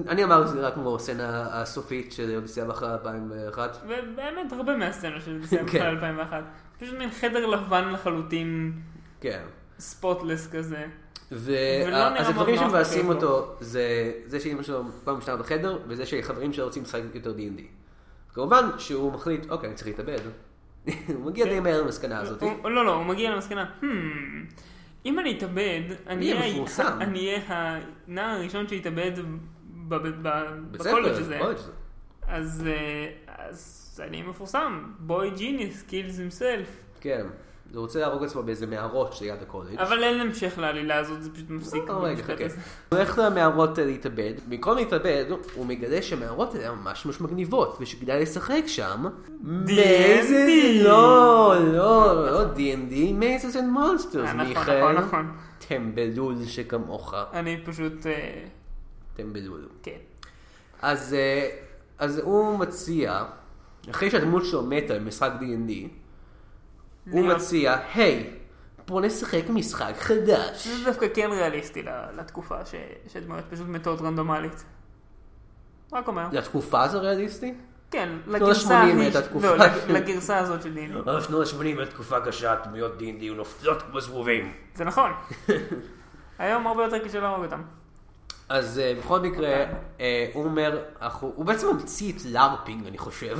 [0.09, 3.77] אני אמר שזה נראה כמו הסצנה הסופית של אודיסאה באחרי 2001.
[3.85, 5.83] ובאמת הרבה מהסצנה של דצמבר כן.
[5.87, 6.43] 2001.
[6.81, 8.73] פשוט מין חדר לבן לחלוטין,
[9.21, 9.43] כן.
[9.79, 10.87] ספוטלס כזה.
[11.33, 11.53] ו...
[12.19, 13.09] אז הדברים שמבאסים.
[13.09, 17.61] אותו זה זה שאימא שלו פעם משנה בחדר וזה שחברים שלו רוצים לשחק יותר D&D.
[18.35, 20.19] כמובן שהוא מחליט אוקיי אני צריך להתאבד.
[21.17, 22.43] הוא מגיע די מהר למסקנה הזאת.
[22.65, 23.85] לא, לא, הוא מגיע למסקנה, "Hmm,
[25.07, 27.41] אם אני אתאבד, אני אהיה אהיה- מפורסם." אני אהיה
[28.07, 29.13] הנער הראשון שיתאבד
[29.89, 31.41] בקולג' הזה.
[32.27, 34.83] אז אה, אז אני מפורסם.
[34.99, 36.69] בוי ג'יניוס, קילס himself.
[37.01, 37.27] כן.
[37.75, 39.79] הוא רוצה להרוג עצמו באיזה מערות שליד הקולג'.
[39.79, 41.83] אבל אין המשך לעלילה הזאת, זה פשוט מפסיק.
[41.89, 42.45] לא, רגע, חכה.
[42.45, 45.25] הוא הולך למערות אה, להתאבד, במקום להתאבד,
[45.55, 49.05] הוא מגלה שהמערות האלה ממש ממש מגניבות, ושכדאי לשחק שם.
[49.41, 50.31] Mazes,
[50.85, 54.93] לא, לא, לא D&D, Mazes and Monsters, אה, נכון, מיכאל.
[54.93, 55.33] נכון, נכון.
[55.69, 58.07] טמבלול שכמוך, אני פשוט,
[59.19, 59.69] אה, טמבלול.
[59.83, 59.97] כן.
[60.83, 61.49] אז, אה,
[61.99, 63.25] אז הוא מציע,
[63.91, 65.45] אחרי שהדמות שלו מתה במשחק D&D,
[67.11, 68.31] הוא להיות- מציע, היי,
[68.87, 70.67] בוא נשחק משחק חדש.
[70.69, 71.83] זה דווקא כן ריאליסטי
[72.17, 72.75] לתקופה ש-
[73.13, 74.65] שדמויות פשוט מתות רנדומלית.
[75.93, 76.27] רק אומר.
[76.33, 77.55] לתקופה זה ריאליסטי?
[77.91, 78.83] כן, לגרסה
[79.29, 80.79] תקופה לא, לגרסה הזאת של.
[81.09, 84.53] אה, שנות ה-80 הייתה תקופה קשה, דמויות D&D היו נופלות כמו זבובים.
[84.75, 85.11] זה נכון.
[86.39, 87.63] היום הרבה יותר קשה להרוג אותם.
[88.49, 89.65] אז אה, בכל מקרה,
[90.01, 93.39] אה, הוא אומר, אנחנו- הוא בעצם ממציא את לארפינג, אני חושב.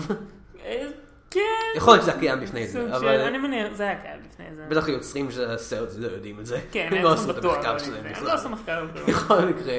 [0.65, 0.87] אה,
[1.31, 1.41] כן.
[1.77, 4.63] יכול להיות שזה היה קיים לפני זה, אבל אני מניח, זה היה קיים לפני זה.
[4.69, 6.61] בטח היוצרים של הסרט לא יודעים את זה.
[6.73, 8.27] כן, הם לא עשו את המחקר שלהם הם בכלל.
[8.27, 8.87] לא עשו מחקר.
[9.09, 9.75] בכל מקרה,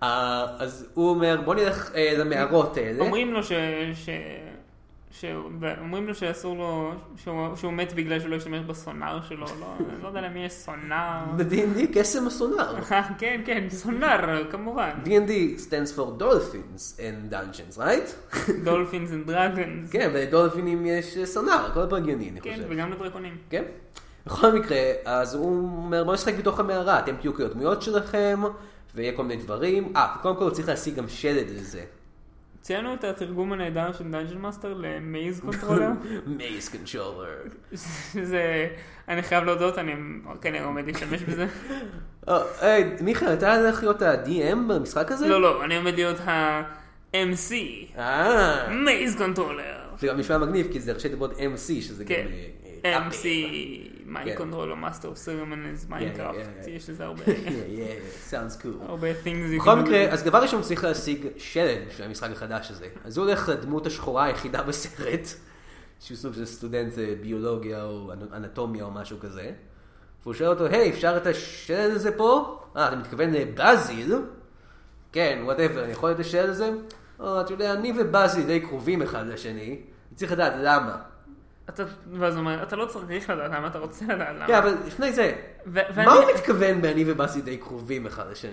[0.00, 3.00] אז הוא אומר, בוא נלך למערות האלה.
[3.04, 3.52] אומרים לו ש...
[5.12, 5.20] ש...
[5.20, 9.66] שהוא- אומרים לו שאסור לו, שהוא, שהוא מת בגלל שהוא לא השתמש בסונאר שלו, לא,
[10.02, 11.24] לא יודע למי יש סונאר.
[11.36, 12.76] ב-D&D קסם הסונאר.
[12.92, 14.90] אה, כן, כן, סונאר, כמובן.
[15.04, 18.40] D&D stands for Dolphins in Dungeons, right?
[18.64, 19.90] Dolphins and Dragons.
[19.90, 22.64] כן, ולדולפינים יש אה, סונאר, הכל פה הגיוני, אני כן, חושב.
[22.68, 23.36] וגם לדרקונים.
[23.50, 23.62] כן?
[24.26, 25.46] בכל מקרה, אז הוא
[25.76, 28.40] אומר, בוא נשחק בתוך המערה, אתם תהיו כאילו דמויות שלכם,
[28.94, 29.92] ויהיה כל מיני דברים.
[29.96, 31.82] אה, קודם כל צריך להשיג גם שלד לזה.
[32.62, 35.88] ציינו את התרגום הנהדר של Dungeon Master ל Maze Controller.
[36.26, 37.28] Maze Controller.
[37.74, 38.68] שזה,
[39.08, 39.92] אני חייב להודות, אני
[40.40, 41.46] כנראה עומד להשתמש בזה.
[42.60, 45.28] היי, מיכאל, אתה הולך להיות ה-DM במשחק הזה?
[45.28, 47.52] לא, לא, אני עומד להיות ה-MC,
[47.98, 49.78] אה, Maze Controller.
[49.98, 52.14] זה גם נשמע מגניב, כי זה ראשי תיבות MC, שזה גם...
[52.82, 53.24] כן, MC,
[54.06, 54.36] Mind כן.
[54.36, 56.70] Controller, Master of Ceremonies, מיינקראפט, yeah.
[56.70, 57.22] יש לזה הרבה,
[58.30, 58.84] sounds cool.
[58.86, 59.56] הרבה things.
[59.56, 59.74] בכל.
[59.74, 62.86] מקרה, אז דבר ראשון צריך להשיג שלד של המשחק החדש הזה.
[63.04, 65.26] אז הוא הולך לדמות השחורה היחידה בסרט,
[66.00, 69.50] שהוא סוג של סטודנט אה, ביולוגיה או אנ- אנטומיה או משהו כזה.
[70.22, 72.60] והוא שואל אותו, היי, אפשר את השלד הזה פה?
[72.76, 74.14] אה, אתה מתכוון לבאזיל?
[75.12, 76.70] כן, whatever, אני יכול את השלד הזה?
[77.20, 79.60] אה, אתה יודע, אני ובאזיל די קרובים אחד לשני.
[79.68, 79.78] אני
[80.14, 81.02] צריך לדעת למה.
[81.68, 84.46] אתה, ואז הוא אומר, אתה לא צריך לדעת למה, אתה רוצה לדעת למה.
[84.46, 85.32] כן, אבל לפני זה,
[85.96, 88.50] מה הוא מתכוון באני ובאזיל די קרובים אחד לשני?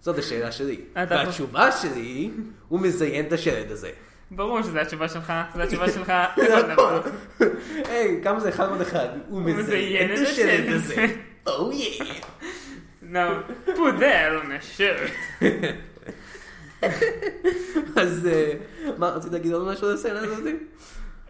[0.00, 0.80] זאת השאלה שלי.
[0.94, 2.30] והתשובה שלי
[2.68, 3.90] הוא מזיין את השלד הזה.
[4.30, 6.12] ברור שזו התשובה שלך, זו התשובה שלך.
[7.88, 9.08] היי, כמה זה אחד ועוד אחד?
[9.28, 11.06] הוא מזיין את השלד הזה.
[11.46, 12.24] Oh yeah.
[13.02, 15.12] Now, put that on a shirt.
[17.96, 18.52] אז אה,
[18.98, 20.44] מה, רצית להגיד עוד משהו על הסצנה הזאת?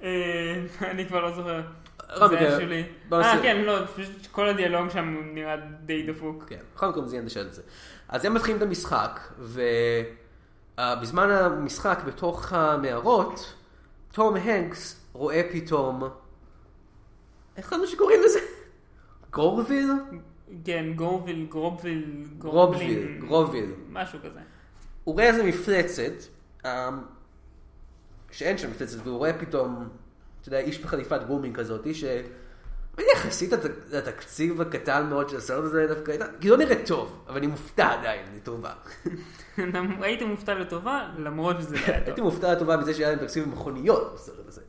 [0.02, 1.62] אה, אני כבר לא זוכר.
[2.28, 2.82] זה היה.
[3.08, 6.44] בוא אה, כן, לא, פשוט כל הדיאלוג שם נראה די דפוק.
[6.48, 7.62] כן, בכל מקום מזיין את השלד הזה.
[8.08, 13.54] אז הם מתחילים את המשחק, ובזמן המשחק בתוך המערות,
[14.12, 16.02] תום הנקס רואה פתאום,
[17.56, 18.38] איך קוראים שקוראים לזה?
[19.32, 19.90] גורוויל?
[20.64, 23.70] כן, גרובביל, גרובוויל, גרובלין, גרובוויל.
[23.88, 24.40] משהו כזה.
[25.04, 26.12] הוא רואה איזה מפלצת,
[26.64, 26.70] אמ,
[28.30, 29.88] שאין שם מפלצת, והוא רואה פתאום,
[30.40, 32.04] אתה יודע, איש בחליפת גומינג כזאת, ש...
[33.14, 37.36] יחסית לת- לתקציב הקטן מאוד של הסרט הזה, דווקא הייתה, כי לא נראית טוב, אבל
[37.36, 38.72] אני מופתע עדיין, היא טובה.
[40.02, 42.24] הייתי מופתע לטובה, למרות שזה לא היה הייתי טוב.
[42.24, 44.60] מופתע לטובה מזה שהיה להם תקציב מכוניות בסרט הזה.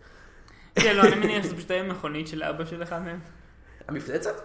[0.76, 3.20] כן, לא, אני מניח שזה פשוט היה מכונית של אבא של אחד מהם.
[3.88, 4.36] המפלצת?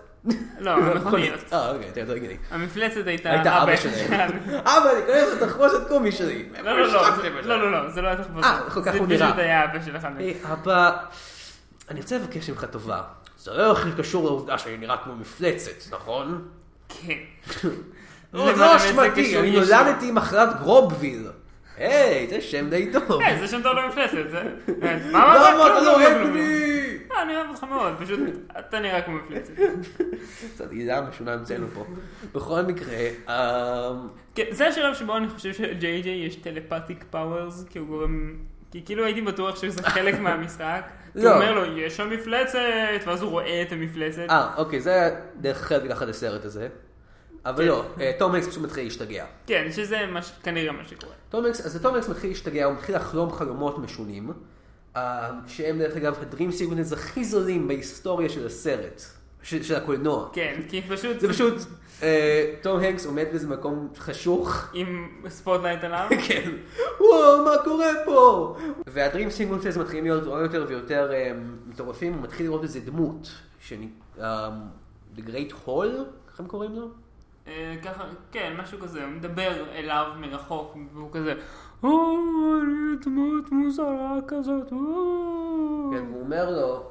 [0.59, 1.41] לא, המכוניות.
[1.53, 2.37] אה, אוקיי, יותר הגיוני.
[2.51, 3.77] המפלצת הייתה הייתה אבא.
[3.77, 4.31] שלהם.
[4.75, 6.49] אבא, אני קורא את התחבושת קומי שלי.
[6.65, 8.47] לא, לא, לא, זה- לא, לא, לא, זה לא היה תחבושת.
[8.47, 9.37] אה, כל כך זה הוא פשוט נראה.
[9.37, 10.11] היה אבא של אחד
[10.53, 10.91] אבא,
[11.91, 13.01] אני רוצה לבקש ממך טובה.
[13.39, 16.45] זה לא הכי קשור לעובדה שאני נראה כמו מפלצת, נכון?
[16.89, 17.13] כן.
[18.35, 19.51] לא, זה לא זה אשמתי, אני.
[19.51, 21.27] נולדתי עם מחלת גרובוויל.
[21.77, 23.23] היי, זה שם די טוב.
[23.23, 24.31] כן, זה שם טוב למפלצת.
[24.31, 24.43] זה-
[25.13, 26.03] מה, למה מה, אתה כלום,
[27.13, 27.17] לא?
[27.17, 28.21] אה, אני אוהב אותך מאוד, פשוט
[28.59, 29.53] אתה נראה כמו מפלצת.
[30.55, 31.85] קצת הילה משונה המצאנו פה.
[32.35, 32.97] בכל מקרה,
[33.29, 38.37] אמ, כן, זה השלב שבו אני חושב שלג'יי ג'יי יש telepathic powers, כי הוא גורם...
[38.71, 40.83] כי כאילו הייתי בטוח שזה חלק מהמשחק.
[41.15, 41.29] לא.
[41.29, 42.59] הוא אומר לו, יש שם מפלצת,
[43.07, 44.27] ואז הוא רואה את המפלצת.
[44.31, 46.69] אה, אוקיי, זה דרך אחרת לקחת הסרט הזה.
[47.45, 47.69] אבל כן.
[47.69, 49.25] לא, אה, תום הנקס פשוט מתחיל להשתגע.
[49.47, 50.01] כן, שזה
[50.43, 51.13] כנראה מה שקורה.
[51.65, 54.35] אז תום הנקס מתחיל להשתגע, הוא מתחיל לחלום חלומות משונים, אה,
[55.47, 59.03] שהם דרך אגב ה-dream sequences הכי זולים בהיסטוריה של הסרט,
[59.43, 60.29] של של הקולנוע.
[60.33, 61.21] כן, כי פשוט...
[61.21, 61.55] זה פשוט,
[62.03, 64.71] אה, תום הנקס עומד באיזה מקום חשוך.
[64.73, 66.09] עם spotlight עליו.
[66.29, 66.51] כן,
[67.01, 68.57] וואו, מה קורה פה?
[68.87, 71.33] וה-dream sequences מתחילים להיות עוד יותר ויותר אה,
[71.67, 73.29] מטורפים, הוא מתחיל לראות איזה דמות,
[73.61, 73.87] שנ...
[74.21, 74.51] אה,
[75.17, 75.89] The Great Hall,
[76.31, 76.89] איך הם קוראים לו?
[77.47, 81.35] אה, ככה, כן, משהו כזה, הוא מדבר אליו מרחוק, והוא כזה,
[81.83, 82.17] או,
[82.63, 85.91] אני דמות מוזרה כזאת, או.
[85.93, 86.91] כן, הוא אומר לו,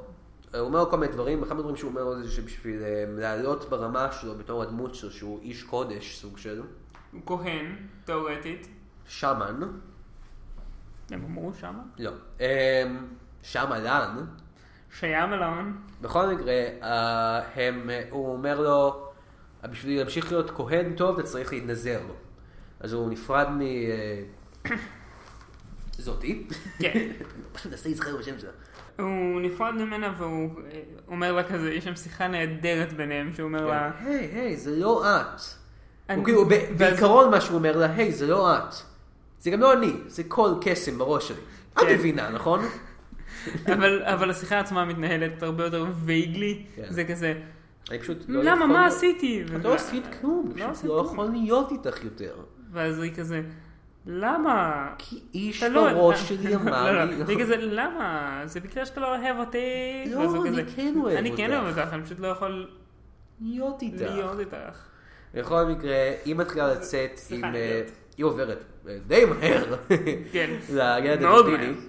[0.53, 3.69] הוא אומר לו כל מיני דברים, אחד הדברים שהוא אומר לו זה שבשביל אה, לעלות
[3.69, 6.61] ברמה שלו בתור הדמות שלו, שהוא איש קודש, סוג של
[7.11, 7.75] הוא כהן,
[8.05, 8.67] תאורטית.
[9.07, 9.61] שמן,
[11.11, 11.83] הם אמרו שמה?
[11.99, 12.83] לא, אה,
[13.43, 14.25] שמלן,
[14.99, 15.81] שיאמלון.
[16.01, 19.07] בכל מקרה, אה, הם, אה, הוא אומר לו,
[19.63, 22.13] בשביל להמשיך להיות כהן טוב, אתה צריך להתנזר לו.
[22.79, 23.61] אז הוא נפרד מ...
[25.97, 26.43] זאתי.
[26.79, 27.07] כן.
[27.71, 28.49] נסה להיזכר בשם שלה.
[28.99, 33.65] הוא נפרד ממנה והוא אה, אומר לה כזה, יש שם שיחה נהדרת ביניהם, שהוא אומר
[33.65, 35.41] לה, היי, היי, זה לא את.
[36.09, 36.45] אני- הוא כאילו,
[36.77, 38.73] בעיקרון מה שהוא אומר לה, היי, זה לא את.
[39.39, 41.37] זה גם לא אני, זה כל קסם בראש שלי.
[41.73, 41.93] את כן.
[41.93, 42.59] מבינה, נכון?
[44.13, 46.83] אבל השיחה עצמה מתנהלת הרבה יותר וייגלי, כן.
[46.89, 47.33] זה כזה,
[47.89, 49.43] אני פשוט לא למה, מה עשיתי?
[49.55, 51.03] את לא עשית כלום, לא פשוט לא.
[51.05, 52.33] יכול להיות איתך יותר.
[52.71, 53.41] ואז היא כזה,
[54.05, 54.89] למה?
[54.97, 57.17] כי איש לא- בראש שלי אמר לא, לי...
[57.19, 58.41] לא, היא כזה, למה?
[58.45, 59.57] זה בגלל שאתה לא אוהב אותי?
[60.07, 62.69] לא, הוא אני כן אוהב אני כן אותך." אוהב אותך, אני פשוט לא יכול
[63.41, 64.01] להיות איתך.
[64.01, 64.87] להיות איתך.
[65.33, 67.45] בכל מקרה, היא מתחילה לצאת עם...
[67.45, 67.81] אה,
[68.17, 69.75] היא עוברת אה, די מהר.
[70.31, 70.49] כן.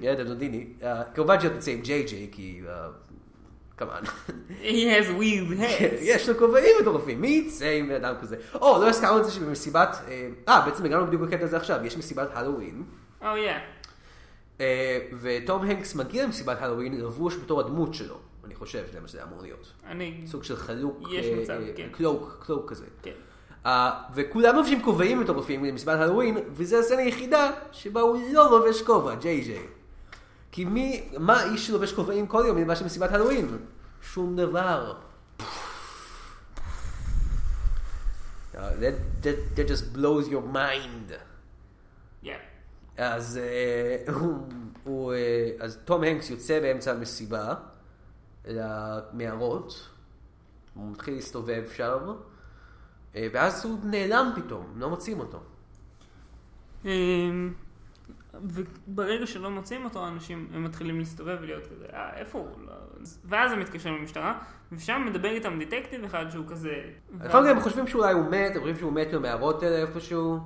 [0.01, 0.66] לילד הדודיני.
[0.83, 2.61] אה, כמובן שהיא תצא עם ג'יי ג'יי, כי...
[3.77, 4.03] כמובן.
[4.63, 6.01] He has weird heads.
[6.01, 8.37] יש לו כובעים מטורפים, מי יצא עם בן אדם כזה?
[8.55, 9.97] או, לא הזכרנו את זה שבמסיבת...
[10.09, 12.83] אה, אה, בעצם הגענו בדיוק בקטע הזה עכשיו, יש מסיבת הלואוין.
[13.21, 13.27] Oh yeah.
[14.61, 18.19] אה, ותום הנקס מגיע למסיבת הלואוין לבוש בתור הדמות שלו.
[18.45, 19.73] אני חושב שזה מה שזה אמור להיות.
[19.87, 20.21] אני...
[20.27, 21.89] סוג של חלוק, יש אה, מצב, אה, כן.
[21.93, 22.85] קלוק, קלוק כזה.
[23.03, 23.13] כן.
[23.67, 29.15] אה, וכולם לובשים כובעים מטורפים למסיבת הלואוין, וזו הסצנה היחידה שבה הוא לא לובש כובע,
[29.15, 29.67] ג'יי ג'יי.
[30.53, 33.59] כי מי, מה איש שלובש כובעים כל יום מלבד של מסיבת הלואוין?
[34.03, 34.95] שום דבר.
[38.55, 41.12] Uh, that, that, that just blows your mind.
[42.23, 42.31] Yeah.
[42.97, 44.49] אז, אה, הוא,
[44.85, 47.55] הוא, אה, אז תום הנקס יוצא באמצע המסיבה
[48.45, 49.88] למערות,
[50.75, 52.12] הוא מתחיל להסתובב שם,
[53.17, 55.41] אה, ואז הוא נעלם פתאום, לא מוצאים אותו.
[58.35, 62.49] וברגע שלא מוצאים אותו, אנשים מתחילים להסתובב ולהיות כזה, אה, איפה הוא?
[62.66, 62.73] לא...
[63.25, 64.38] ואז הם מתקשרים למשטרה,
[64.73, 66.75] ושם מדבר איתם דטקטיב אחד שהוא כזה...
[67.21, 70.38] לפעמים הם חושבים שאולי הוא מת, הם חושבים שהוא מת במערות האלה איפשהו,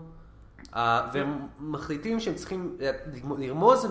[0.76, 2.76] אה, והם מחליטים שהם צריכים
[3.38, 3.86] לרמוז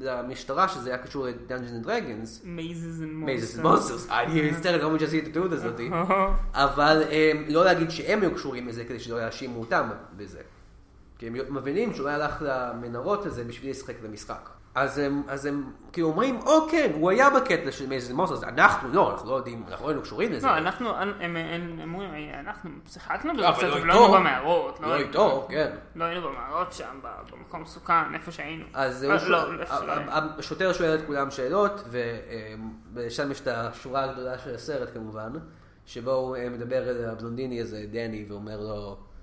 [0.00, 5.00] למשטרה שזה היה קשור ל-Dungeons and Dragons, Mazes and Mazes Monsters, אני מצטער, לא מבין
[5.00, 5.90] שעשיתי את הטעות הזאתי.
[6.52, 7.02] אבל
[7.48, 10.40] לא להגיד שהם היו קשורים לזה כדי שלא יאשימו אותם בזה.
[11.18, 14.50] כי הם מבינים שהוא היה הלך למנהרות הזה בשביל לשחק את המשחק.
[14.74, 18.42] אז הם, אז הם כאילו אומרים, או כן, הוא היה בקטע של Mazes and Monsters,
[18.44, 20.46] אנחנו לא, אנחנו לא יודעים, אנחנו לא היינו קשורים לזה.
[20.46, 24.04] לא, אנחנו, הם אומרים, אנחנו שיחקנו בזה לא, אבל קצת, לא אבל לא איתו.
[24.04, 24.80] היינו במערות.
[24.80, 25.76] לא איתו, כן.
[25.94, 27.00] לא היינו במערות שם,
[27.32, 28.64] במקום מסוכן, איפה שהיינו.
[28.74, 29.38] אז אה, לא.
[30.38, 31.84] השוטר שואל את כולם שאלות,
[32.94, 35.32] ושם יש את השורה הגדולה של הסרט כמובן,
[35.86, 39.13] שבו הוא אה, מדבר אל הבלונדיני הזה, דני, ואומר לו, "אה,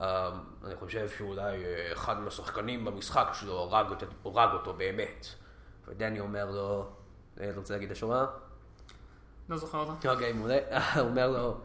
[0.00, 5.26] אני חושב שאולי אה, אחד מהשחקנים במשחק שלו הרג אותו- הרג אותו באמת.
[5.88, 6.86] ודני אומר לו,
[7.40, 8.26] אה, אתה רוצה להגיד את השורה?
[9.48, 10.12] לא זוכר אותה.
[10.12, 10.58] אוקיי, מעולה.
[10.94, 11.56] הוא אומר לו,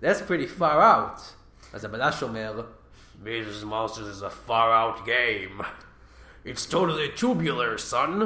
[0.00, 1.20] That's pretty far out.
[1.72, 2.62] אז הבלש אומר,
[3.24, 3.64] Mrs.
[3.64, 5.64] Monsters is a far out game.
[6.48, 8.22] It's totally tubular, son.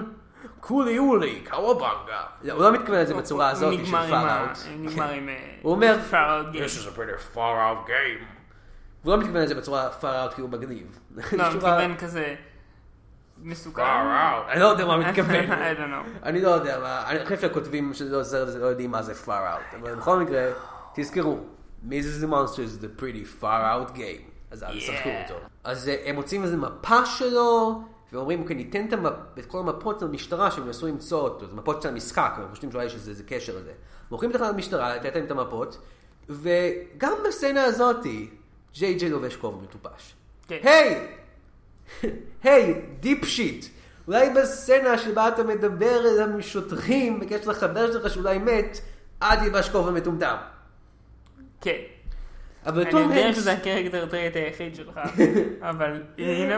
[0.70, 2.22] Ooly, cowabunga.
[2.42, 4.58] לא, הוא לא מתכוון לזה בצורה הזאת של ה- out.
[4.68, 5.28] נגמר עם...
[5.28, 6.58] אה, הוא אומר- far out game.
[6.58, 7.00] This is a
[9.04, 9.08] pretty far out game.
[9.08, 10.98] הוא לא מתכוון לזה בצורה far out כי הוא מגניב.
[11.32, 12.34] לא, הוא מתכוון כזה...
[13.42, 13.82] מסוכן.
[14.48, 15.44] אני לא יודע מה מתכוון.
[16.22, 19.28] אני לא יודע מה, אני חושב שהכותבים של הסרט הזה לא יודעים מה זה far
[19.28, 20.50] out, אבל בכל מקרה,
[20.94, 21.38] תזכרו,
[21.88, 25.08] the Monsters is a pretty far out game, אז אל תשחקו.
[25.22, 25.40] אותו.
[25.64, 27.82] אז אה, הם מוצאים איזה מפה שלו,
[28.12, 28.92] ואומרים, אוקיי, ניתן את
[29.38, 32.86] את כל המפות למשטרה שהם ינסו למצוא אותו, זה מפות של המשחק, הם חושבים שאולי
[32.86, 33.70] יש איזה קשר לזה.
[33.70, 33.76] הם
[34.08, 35.78] הולכים לתחנת משטרה, לתת להם את המפות,
[36.28, 38.30] וגם בסצנה הזאתי,
[38.74, 40.14] ג'יי ג'יי לובש כובע מטופש.
[40.48, 40.58] כן.
[40.62, 41.06] היי!
[42.42, 43.64] היי, dipshit.
[44.06, 48.80] אולי בסצנה שבה אתה מדבר אל השוטרים בקשר לחבר שלך שאולי מת,
[49.22, 50.36] אל תלבש כובע מטומטם.
[51.60, 51.76] כן.
[52.66, 53.36] אבל אני תום יודע הנקס...
[53.36, 55.00] שזה הקרקטר טרייט היחיד שלך,
[55.70, 56.54] אבל אני-.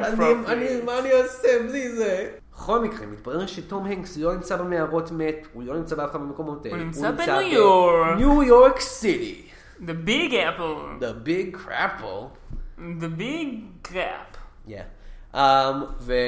[0.47, 2.31] אני- מה אני עושה בלי זה?
[2.53, 6.65] בכל מקרה, מתברר שתום הנקס לא נמצא במערות מת, הוא לא נמצא באף אחד מהמקומות
[6.67, 6.77] האלה.
[6.77, 8.17] הוא נמצא בניו יורק.
[8.17, 9.43] ניו יורק סיטי.
[9.87, 11.01] The big apple.
[11.01, 12.23] The big crapple.
[12.79, 13.49] The big
[13.89, 14.37] crap.
[14.69, 14.85] Yeah.
[15.35, 15.39] Um,
[16.01, 16.19] והוא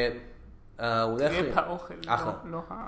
[0.78, 1.32] הולך...
[1.32, 1.94] קרפ האוכל.
[2.06, 2.32] אחלה.
[2.44, 2.86] לא- לא ה...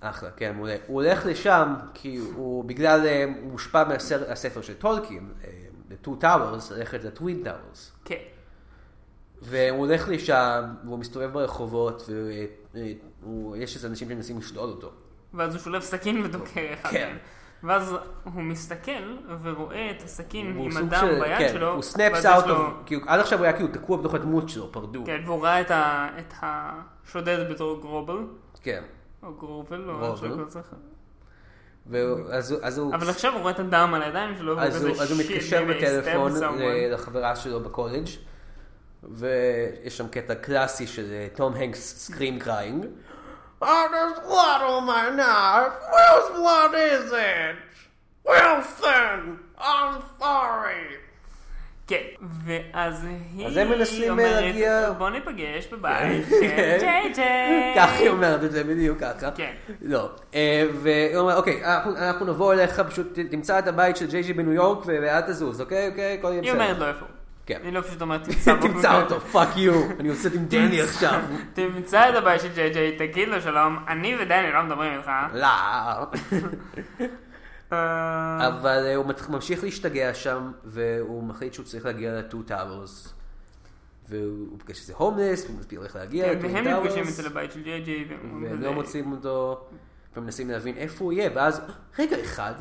[0.00, 0.76] אחלה, כן, מעולה.
[0.86, 5.50] הוא הולך לשם כי הוא, בגלל, אה, הוא מושפע מהספר של טולקין, אה,
[5.90, 7.78] The Two Towers, ללכת ל-Twin Towers.
[8.04, 8.16] כן.
[9.42, 12.08] והוא הולך לשם, והוא מסתובב ברחובות,
[12.74, 14.90] ויש איזה אנשים שמנסים לשדוד אותו.
[15.34, 17.16] ואז הוא שולף סכין ודוקר אחד כן.
[17.64, 21.72] ואז הוא מסתכל ורואה את הסכין עם הדם של- ביד כן, שלו.
[21.74, 24.72] הוא snaps ואז out, לו- כאילו, עד עכשיו הוא היה כאילו תקוע בתוך הדמות שלו,
[24.72, 25.02] פרדו.
[25.06, 28.18] כן, והוא ראה את ה- את השודד בתור גרובל.
[28.62, 28.82] כן.
[29.22, 30.12] או גרובל, או.
[30.12, 30.60] משהו כזה.
[31.86, 32.18] והוא-
[32.62, 32.94] אז הוא-.
[32.94, 35.64] אבל עכשיו הוא רואה את הדם על הידיים שלו, אז הוא, אז הוא "Shit, מתקשר
[35.64, 38.06] בטלפון someone." ל- לחברה שלו בקולג'
[39.02, 42.86] ויש שם קטע קלאסי של אה, תום הנקס scream crying.
[43.62, 45.74] Oh, there's blood on my knife.
[45.94, 47.56] Whose blood is it?
[48.30, 50.86] Wilson, I'm sorry.
[51.88, 52.02] כן,
[52.44, 53.04] ואז
[53.36, 56.40] היא אז הם מנסים אומרת, להגיע- בוא ניפגש בבית של
[56.80, 57.72] ג'יי ג'יי.
[57.76, 59.30] ככה היא אומרת את זה, בדיוק ככה.
[59.30, 59.52] כן.
[59.82, 60.10] לא.
[60.34, 64.32] אה, והיא אומרת, אוקיי, אנחנו- אנחנו נבוא אליך, פשוט תמצא את הבית של ג'יי ג'י
[64.32, 65.88] בניו יורק ואל תזוז, אוקיי?
[65.88, 66.18] אוקיי?
[66.18, 66.62] הכל יהיה היא בסדר.
[66.62, 67.06] אומרת לו איפה.
[67.46, 67.60] כן.
[67.64, 68.62] היא לא פשוט אומרת תמצא בו.
[68.68, 69.82] תמצא אותו, fuck you.
[70.00, 71.20] אני עם דני עכשיו.
[71.54, 75.10] תמצא את הבית של ג'יי ג'יי, תגיד לו שלום, אני ודני לא מדברים איתך.
[75.34, 75.46] לא.
[77.72, 83.08] אה, אבל אה, הוא ממשיך להשתגע שם, והוא מחליט שהוא צריך להגיע ל-Two Towers.
[84.08, 87.62] והוא פוגש איזה הומלס, והוא מסביר איך להגיע כן, ל-Two והם נפגשים אצל הבית של
[87.62, 88.04] ג'יי ג'יי.
[88.10, 89.66] והם- לא מוצאים אותו,
[90.16, 91.60] ומנסים להבין איפה הוא יהיה, ואז,
[91.98, 92.54] רגע אחד,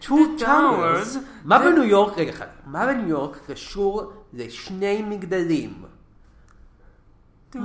[0.00, 5.84] Two Towers, מה בניו יורק, רגע אחד, מה בניו יורק קשור לשני מגדלים?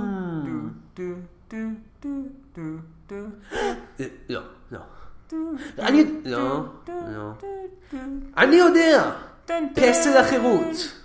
[4.28, 4.80] לא, לא.
[5.78, 7.32] אני, לא, לא.
[8.36, 9.12] אני יודע!
[9.74, 10.98] פסל החירות.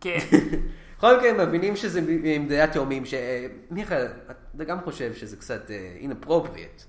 [0.00, 0.18] כן.
[0.98, 2.00] בכל מקרה הם מבינים שזה
[2.40, 4.06] מגדלי התאומים, שמיכאל,
[4.56, 5.70] אתה גם חושב שזה קצת
[6.02, 6.82] inappropriate.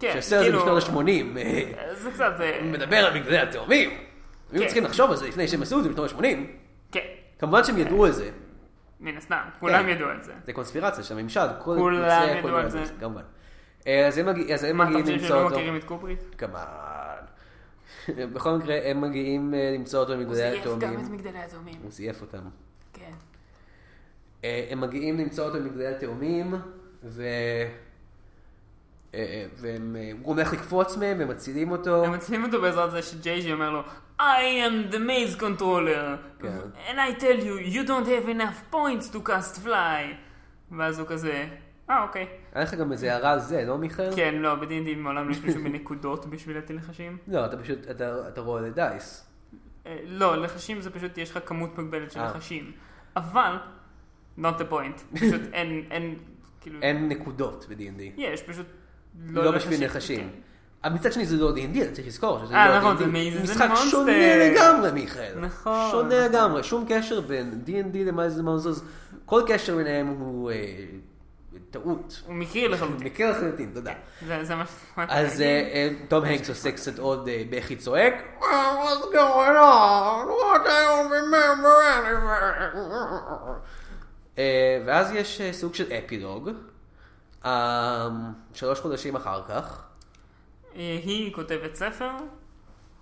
[0.00, 1.38] כן, שהסרט הזה כאילו, בשנות ה-80
[1.94, 2.32] זה קצת...
[2.40, 3.90] אה, מדבר על מגדלי התאומים.
[4.52, 4.66] היו כן.
[4.66, 6.22] צריכים לחשוב על זה לפני שהם עשו את זה בשנות ה-80.
[6.92, 7.00] כן,
[7.38, 8.30] כמובן שהם ידעו על זה.
[9.00, 9.88] מן הסתם, כולם כן.
[9.88, 10.32] ידעו על זה.
[10.44, 11.48] זה קונספירציה של הממסד.
[11.64, 12.82] כל כולם ידעו על זה.
[13.00, 13.22] כמובן.
[13.86, 15.56] אה, אז הם מגיע- אז הם מה, אתה מגיעים חושב למצוא שהם לא אותו.
[15.56, 16.18] מכירים את קופריק?
[16.38, 16.64] כמובן.
[18.34, 21.12] בכל מקרה, הם מגיעים אה, למצוא אותו הוא במגדלי זייף גם את התאומים.
[21.12, 21.74] מגדלי התאומים.
[21.82, 22.38] הוא זייף אותם.
[24.44, 26.54] אה, הם מגיעים למצוא אותו במגדלי התאומים,
[27.04, 27.22] ו...
[29.14, 32.04] אה, אה, והם, אה, הוא הולך לקפוץ מהם, והם מצילים אותו.
[32.04, 33.82] הם מצליחים אותו בעזרת זה שג'יי ג'י אומר לו
[34.20, 36.58] I am the maze controller כן.
[36.88, 40.14] and I tell you you don't have enough points to cast fly
[40.72, 41.48] ואז הוא כזה
[41.90, 44.16] אה אוקיי היה לך גם איזה הערה על זה, לא מיכאל?
[44.16, 48.40] כן לא בדינדי מעולם לא השתמשו בנקודות בשביל להטיל לחשים לא, אתה פשוט, אתה, אתה
[48.40, 49.26] רואה לדייס.
[50.04, 52.24] לא לחשים זה פשוט יש לך כמות מוגבלת של.
[52.24, 52.72] לחשים
[53.16, 53.56] אבל
[54.38, 56.14] not the point פשוט אין אין
[56.60, 58.02] כאילו אין נקודות ב-D&D.
[58.16, 58.66] יש פשוט
[59.28, 60.20] לא בשביל לחשים, נחשים.
[60.20, 60.28] כן.
[60.84, 62.98] אבל מצד שני זה לא D&D, אתה צריך לזכור שזה אה, לא נכון, D&D.
[62.98, 63.88] זה מ- זה משחק מונסטר.
[63.90, 65.34] שונה לגמרי, מיכאל.
[65.40, 66.30] נכון, שונה נכון.
[66.34, 68.80] לגמרי, שום קשר בין D&D למייז מונזרס,
[69.24, 70.56] כל קשר ביניהם הוא אה,
[71.70, 72.22] טעות.
[72.26, 73.92] הוא מקרי לחלוטין מקרה לחלוטין, תודה.
[74.26, 74.70] זה זה מה ש...
[75.08, 78.14] אז אה, אה, תום הנקס עושה קצת עוד אה, בכי צועק.
[78.40, 78.44] What's
[79.14, 80.26] going on?
[80.28, 83.85] What I don't remember anything.
[84.38, 86.50] אה, ואז יש אה, סוג של אפילוג.
[87.44, 88.08] אה,
[88.54, 89.82] שלוש חודשים אחר כך.
[90.74, 92.10] היא כותבת ספר,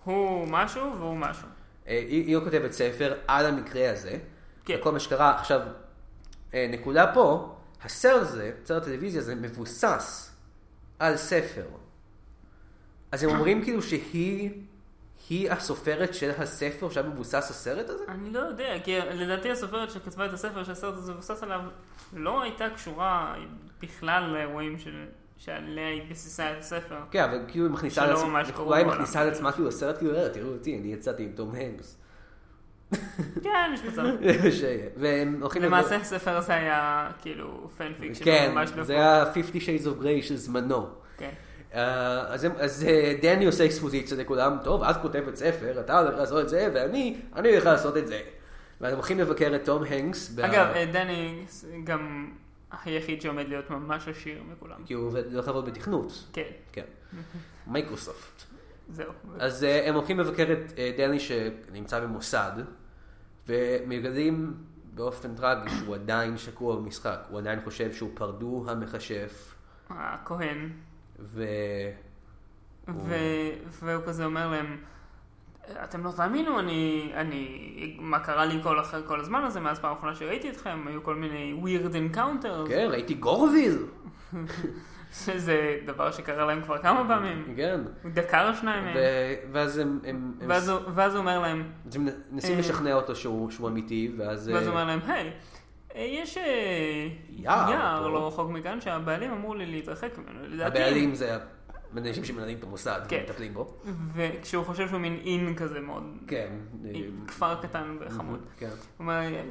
[0.05, 1.49] הוא משהו והוא משהו.
[1.87, 4.19] היא, היא כותבת ספר על המקרה הזה.
[4.65, 4.77] כן.
[4.81, 5.41] וכל מה שקרה.
[5.41, 5.61] עכשיו,
[6.55, 10.31] נקודה פה, הסרט הזה, סרט הטלוויזיה הזה, מבוסס
[10.99, 11.65] על ספר.
[13.13, 14.51] אז הם אומרים כאילו שהיא,
[15.31, 18.05] היא הסופרת של הספר שהיה מבוסס הסרט הזה?
[18.09, 21.61] אני לא יודע, כי לדעתי הסופרת שכתבה את הספר שהסרט הזה מבוסס עליו,
[22.13, 23.35] לא הייתה קשורה
[23.83, 25.05] בכלל לאירועים של...
[25.39, 26.97] שעליה היא ביססה את הספר.
[27.11, 28.87] כן, אבל כאילו היא מכניסה ממש קראו אולי היא.
[28.87, 31.97] מכניסה על עצמה כאילו הסרט כאילו, "אה, תראו אותי, אני יצאתי עם תום הנקס.
[33.43, 34.03] כן, יש מצב.
[34.61, 34.65] ש-
[34.97, 35.63] והם הולכים...
[35.63, 38.85] למעשה הספר הזה היה כאילו פנפיק שלו, כן, ממש לא...
[38.85, 40.87] זה היה 50 Shades of Grey של זמנו.
[41.17, 41.31] כן.
[41.75, 46.45] אה, אז, אז אה, דני עושה אקספוזיציה לכולם, טוב, את כותבת ספר, אתה הולך לעשות
[46.45, 48.21] את זה, ואני, אני הולך לעשות את זה.
[48.81, 51.45] ואז הולכים לבקר את תום הנקס, אגב, אה, דני
[51.85, 52.33] גם
[52.85, 54.77] היחיד שעומד להיות ממש עשיר מכולם.
[54.87, 56.85] כי הוא עובד, לעבוד בתכנות, כן, כן,
[57.67, 58.43] מייקרוסופט.
[58.89, 59.13] זהו.
[59.39, 62.53] אז הם הולכים לבקר את דני שנמצא במוסד,
[63.49, 64.55] ומגלים
[64.95, 69.55] באופן טרגי שהוא עדיין שקוע במשחק, הוא עדיין חושב שהוא פרדו המכשף,
[69.91, 70.71] הכהן.
[71.21, 71.45] ו...
[72.89, 73.15] ו-
[73.83, 74.77] והוא כזה אומר להם,
[75.85, 77.49] אתם לא תאמינו, אני, אני,
[78.01, 81.15] מה קרה לי כל, אחרי כל הזמן הזה, מאז פעם אחרונה שראיתי אתכם, היו כל
[81.15, 83.79] מיני weird encounters, כן, ראיתי גורוויל.
[85.25, 87.81] שזה דבר שקרה להם כבר כמה פעמים, כן.
[88.13, 88.95] דקר שניים מהם,
[89.53, 92.93] ואז הם, הם, הם, ואז הוא- ואז הוא אומר להם, אז הם מנסים אה, לשכנע
[92.95, 94.49] אותו שהוא, שהוא אמיתי, ואז...
[94.49, 95.33] ואז אה, הוא אומר להם, היי, אה,
[95.95, 101.15] יש אה, יער יער פה." לא רחוק מכאן שהבעלים אמרו לי להתרחק ממנו, לדעתי, הבעלים
[101.15, 101.39] זה
[101.97, 103.25] האנשים שמנהלים את המוסד, כן.
[103.29, 103.75] ומטפלים בו.
[104.15, 106.53] וכשהוא חושב שהוא מין אין כזה מאוד, כן.
[106.85, 106.91] אה,
[107.27, 108.41] כפר קטן וחמוד.
[108.57, 108.71] כן.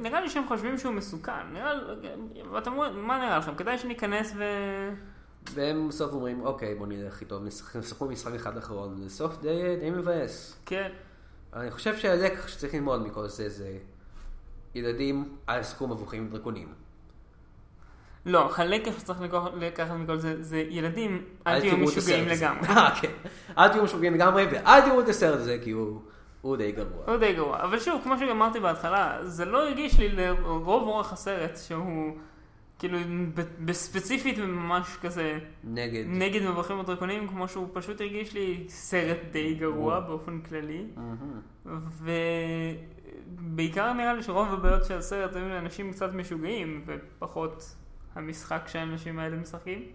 [0.02, 1.72] נראה לי שהם חושבים שהוא מסוכן, נראה
[2.52, 3.54] ואתם אומרים, מה נראה לכם?
[3.54, 4.44] כדאי שניכנס ו...
[5.54, 7.40] והם בסוף אומרים, אוקיי, בוא נלך איתו,
[7.74, 10.56] נשחקו משחק אחד אחרון, זה סוף די, די מבאס.
[10.66, 10.92] כן,
[11.52, 13.78] אני חושב שהלקח שצריך ללמוד מכל זה, זה
[14.74, 16.68] ילדים, אל תשחקו מבוכים עם דרקונים.
[18.26, 22.28] לא, הלקח שצריך לקח- לקחת מכל זה, זה ילדים, אל תהיו משוגעים.
[22.28, 22.68] לגמרי.
[22.68, 23.10] אה, כן.
[23.58, 26.00] אל תהיו משוגעים לגמרי, ואל תראו את הסרט הזה, כי הוא
[26.40, 27.04] הוא די גרוע.
[27.06, 27.62] הוא די גרוע.
[27.62, 32.16] אבל שוב, כמו שאמרתי בהתחלה, זה לא הרגיש לי לרוב אורך הסרט שהוא
[32.78, 32.98] כאילו
[33.64, 36.04] בספציפית ממש כזה נגד.
[36.06, 40.84] נגד מבוכים ודרקונים, כמו שהוא פשוט הרגיש לי סרט די גרוע באופן כללי.
[43.54, 47.74] ובעיקר נראה לי שרוב הבעיות של הסרט היו לאנשים קצת משוגעים, ופחות
[48.14, 49.88] המשחק שהאנשים האלה משחקים.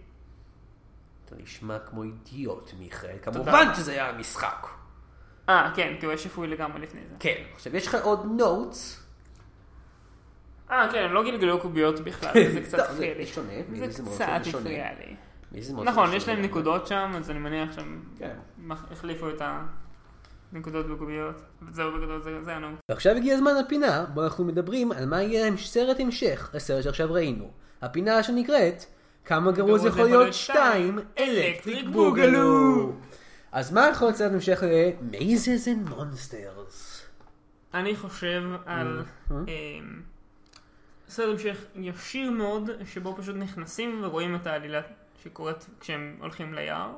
[1.24, 3.16] אתה נשמע כמו אידיוט, מיכאל.
[3.22, 4.66] כמובן שזה היה משחק.
[5.48, 7.14] אה, כן, כי הוא היה שפוי לגמרי לפני זה.
[7.20, 7.42] כן.
[7.54, 9.06] עכשיו, יש לך עוד נוטס.
[10.70, 13.26] אה, כן, הם לא גלגלו קוביות בכלל, זה קצת לא, הפריע לי.
[13.76, 14.04] זה קצת.
[14.54, 15.16] הפריע לי.
[15.84, 16.42] נכון, יש להם.
[16.42, 18.36] נקודות שם, אז אני מניח שהם כן.
[18.70, 19.42] החליפו את
[20.52, 21.34] הנקודות בקוביות.
[21.62, 22.78] וזהו בגדול, זה- זה הנוט.
[22.90, 27.50] ועכשיו הגיע הזמן לפינה, בו אנחנו מדברים על מה יהיה סרט המשך לסרט שעכשיו ראינו.
[27.82, 28.84] הפינה שנקראת,
[29.24, 32.92] כמה גרוע זה יכול להיות שתיים, אלקטריק בוגלו.
[33.52, 37.00] אז מה יכול להיות סרט המשך ל-Mazes and Monsters?
[37.74, 39.34] אני חושב על Mm-hmm.
[39.48, 40.00] אמ,
[41.08, 44.80] סרט המשך ישיר מאוד, שבו פשוט נכנסים ורואים את העלילה
[45.22, 46.90] שקורית כשהם הולכים ליער.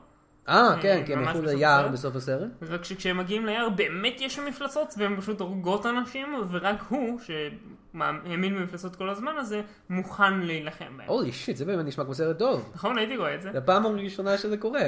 [0.49, 1.89] אה, כן, כי הם הלכו ליער?
[1.89, 2.51] בסוף הסרט.
[2.63, 8.55] רק שכשהם מגיעים ליער באמת יש שם מפלצות והן פשוט הורגות אנשים ורק הוא שהאמין
[8.55, 11.09] במפלצות כל הזמן הזה מוכן להילחם בהם.
[11.09, 12.71] holy shit, זה באמת נשמע כמו סרט טוב.
[12.75, 13.53] נכון הייתי רואה את זה.
[13.53, 14.81] זה הפעם הראשונה שזה קורה.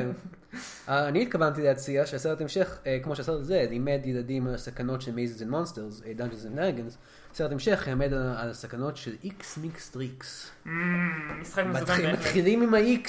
[0.89, 5.13] אה, אני התכוונתי להציע שהסרט המשך, אה, כמו שהסרט הזה, לימד ילדים על הסכנות של
[5.15, 6.97] and Monsters, אה, Dungeons and Dragons,
[7.35, 10.51] סרט המשך ילמד על הסכנות של איקס מיקס דריקס.
[11.41, 12.19] משחק מסוכן בהחלט.
[12.19, 13.09] מתחילים עם ה-X,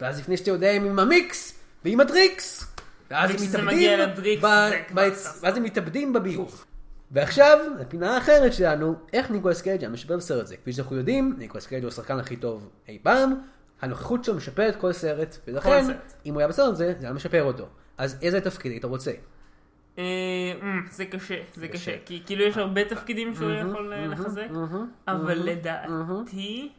[0.00, 2.74] ואז לפני שאתה יודע הם עם המיקס, ועם הדריקס.
[3.10, 5.40] ואז הם מתאבדים, מגיע לדריקס, ב- זה כבר ב- סס.
[5.42, 6.64] ואז הם מתאבדים בביוב.
[7.10, 10.56] ועכשיו, הפינה האחרת שלנו, איך ניקולס קייג' היה משפר בסרט זה.
[10.56, 13.34] כפי שאנחנו יודעים, ניקולס קייג' הוא השחקן הכי טוב אי פעם,
[13.82, 15.84] הנוכחות שלו משפרת כל סרט, ולכן.
[16.26, 17.66] אם הוא היה בסרט זה, זה היה משפר אותו.
[17.98, 19.12] אז איזה תפקיד היית רוצה?
[19.98, 20.04] אה,
[20.62, 24.46] אמ, זה קשה, זה קשה, כי כאילו יש הרבה תפקידים שהוא יכול אה, לחזק,
[25.08, 26.72] אבל לדעתי,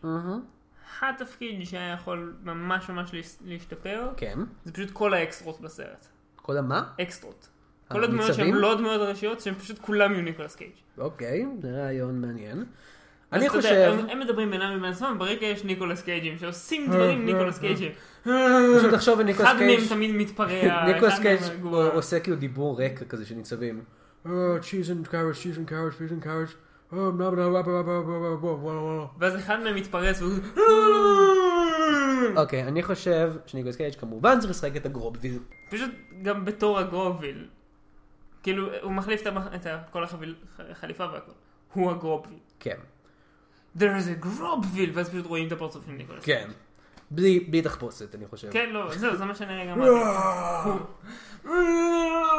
[1.02, 3.12] התפקיד שהיה יכול ממש ממש
[3.46, 4.40] להשתפר, כן.
[4.66, 6.08] זה פשוט כל האקסטרות בסרט.
[6.36, 6.84] כל המה?
[7.02, 7.48] אקסטרות.
[7.92, 8.54] כל הדמויות שהן?
[8.54, 10.72] לא הדמויות הראשיות, שהן פשוט כולם יהיו ניקולס קייג'.
[10.98, 12.66] אוקיי, זה רעיון מעניין.
[13.34, 17.26] אני יודע, חושב, הם- הם מדברים בינם לבין עצמם, ברקע יש ניקולס קייג'ים שעושים דברים
[17.26, 17.92] ניקולס קייג'ים.
[18.24, 19.80] פשוט לחשוב על ניקולס אחד קייג'.
[19.80, 21.42] מהם תמיד מתפרע, ניקולס אחד קייג'.
[21.94, 23.84] עושה כאילו דיבור רקע כזה של ניצבים.
[24.62, 26.50] peas and carrots, peas and carrots, peas and carrots.
[29.20, 30.34] ואז אחד מהם מתפרץ והוא...
[32.36, 35.40] אוקיי, אני חושב שניקולס קייג' כמובן צריך לשחק את הגרובוויל.
[35.70, 37.48] פשוט גם בתור הגרוביל.
[38.44, 40.04] כאילו, הוא מחליף את כל
[40.60, 41.32] החליפה והכל.
[41.74, 42.40] הוא הגרוביל.
[42.60, 42.78] כן.
[43.78, 46.24] There is a גרוביל, ואז פשוט רואים את הפרצוף של ניקולס.
[46.24, 46.50] כן.
[47.12, 48.52] בלי בלי תחפושת, אני חושב.
[48.52, 49.82] כן, לא, זהו, זה מה שנראה גם.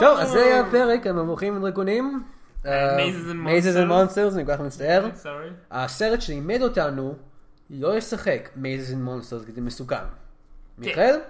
[0.01, 2.23] טוב, אז זה היה הפרק על מבוכים ודרקונים.
[2.69, 3.91] אה, and Monsters.
[3.91, 5.09] Monsters, אני כל כך מצטער.
[5.71, 7.15] הסרט שלימד אותנו
[7.71, 9.97] לא לשחק Mazes and Monsters כי זה מסוכן.
[10.79, 11.21] מיכאל?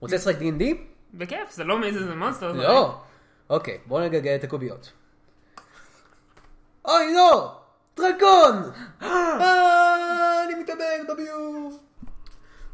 [0.00, 0.64] רוצה לשחק D&D?
[1.14, 2.52] בכיף, זה לא מאיזה זה מונסטר.
[2.52, 3.00] לא.
[3.50, 4.92] אוקיי, בואו נגלגל את הקוביות.
[6.84, 7.58] אוי לא!
[7.96, 8.70] דרקון!
[9.02, 11.78] אה, אני מתאבד בביוב!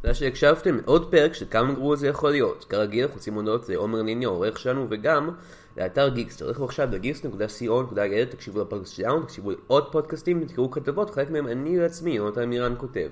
[0.02, 2.64] תודה שהקשבתם לעוד פרק של כמה גרוע זה יכול להיות.
[2.64, 5.30] כרגיל אנחנו עושים הודעות לעומר ניני העורך שלנו וגם
[5.78, 6.50] לאתר גיקסטר.
[6.50, 12.10] לכו עכשיו ל-gixter.co.il, תקשיבו לפודקאסט שלנו, תקשיבו לעוד פודקאסטים, תקראו כתבות, חלק מהם אני לעצמי,
[12.10, 13.08] יונתן עמירן כותב.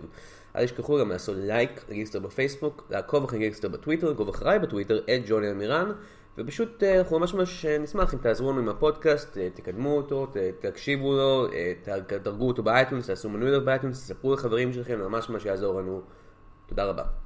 [0.57, 5.23] אל תשכחו גם לעשות לייק לגיקסטר בפייסבוק, לעקוב אחרי גיקסטר בטוויטר, לעקוב אחריי בטוויטר, at
[5.27, 5.93] ג'וני עמירן.
[6.39, 10.27] ופשוט אה, אנחנו ממש ממש אה, נשמח אם תעזרו לנו עם הפודקאסט, אה, תקדמו אותו,
[10.61, 11.47] תקשיבו לו,
[12.07, 16.03] תדרגו אותו ב-iTunes, תעשו מנוי לו ב-iTunes, תספרו לחברים שלכם, ממש ממש יעזור לנו.
[16.67, 17.26] תודה רבה.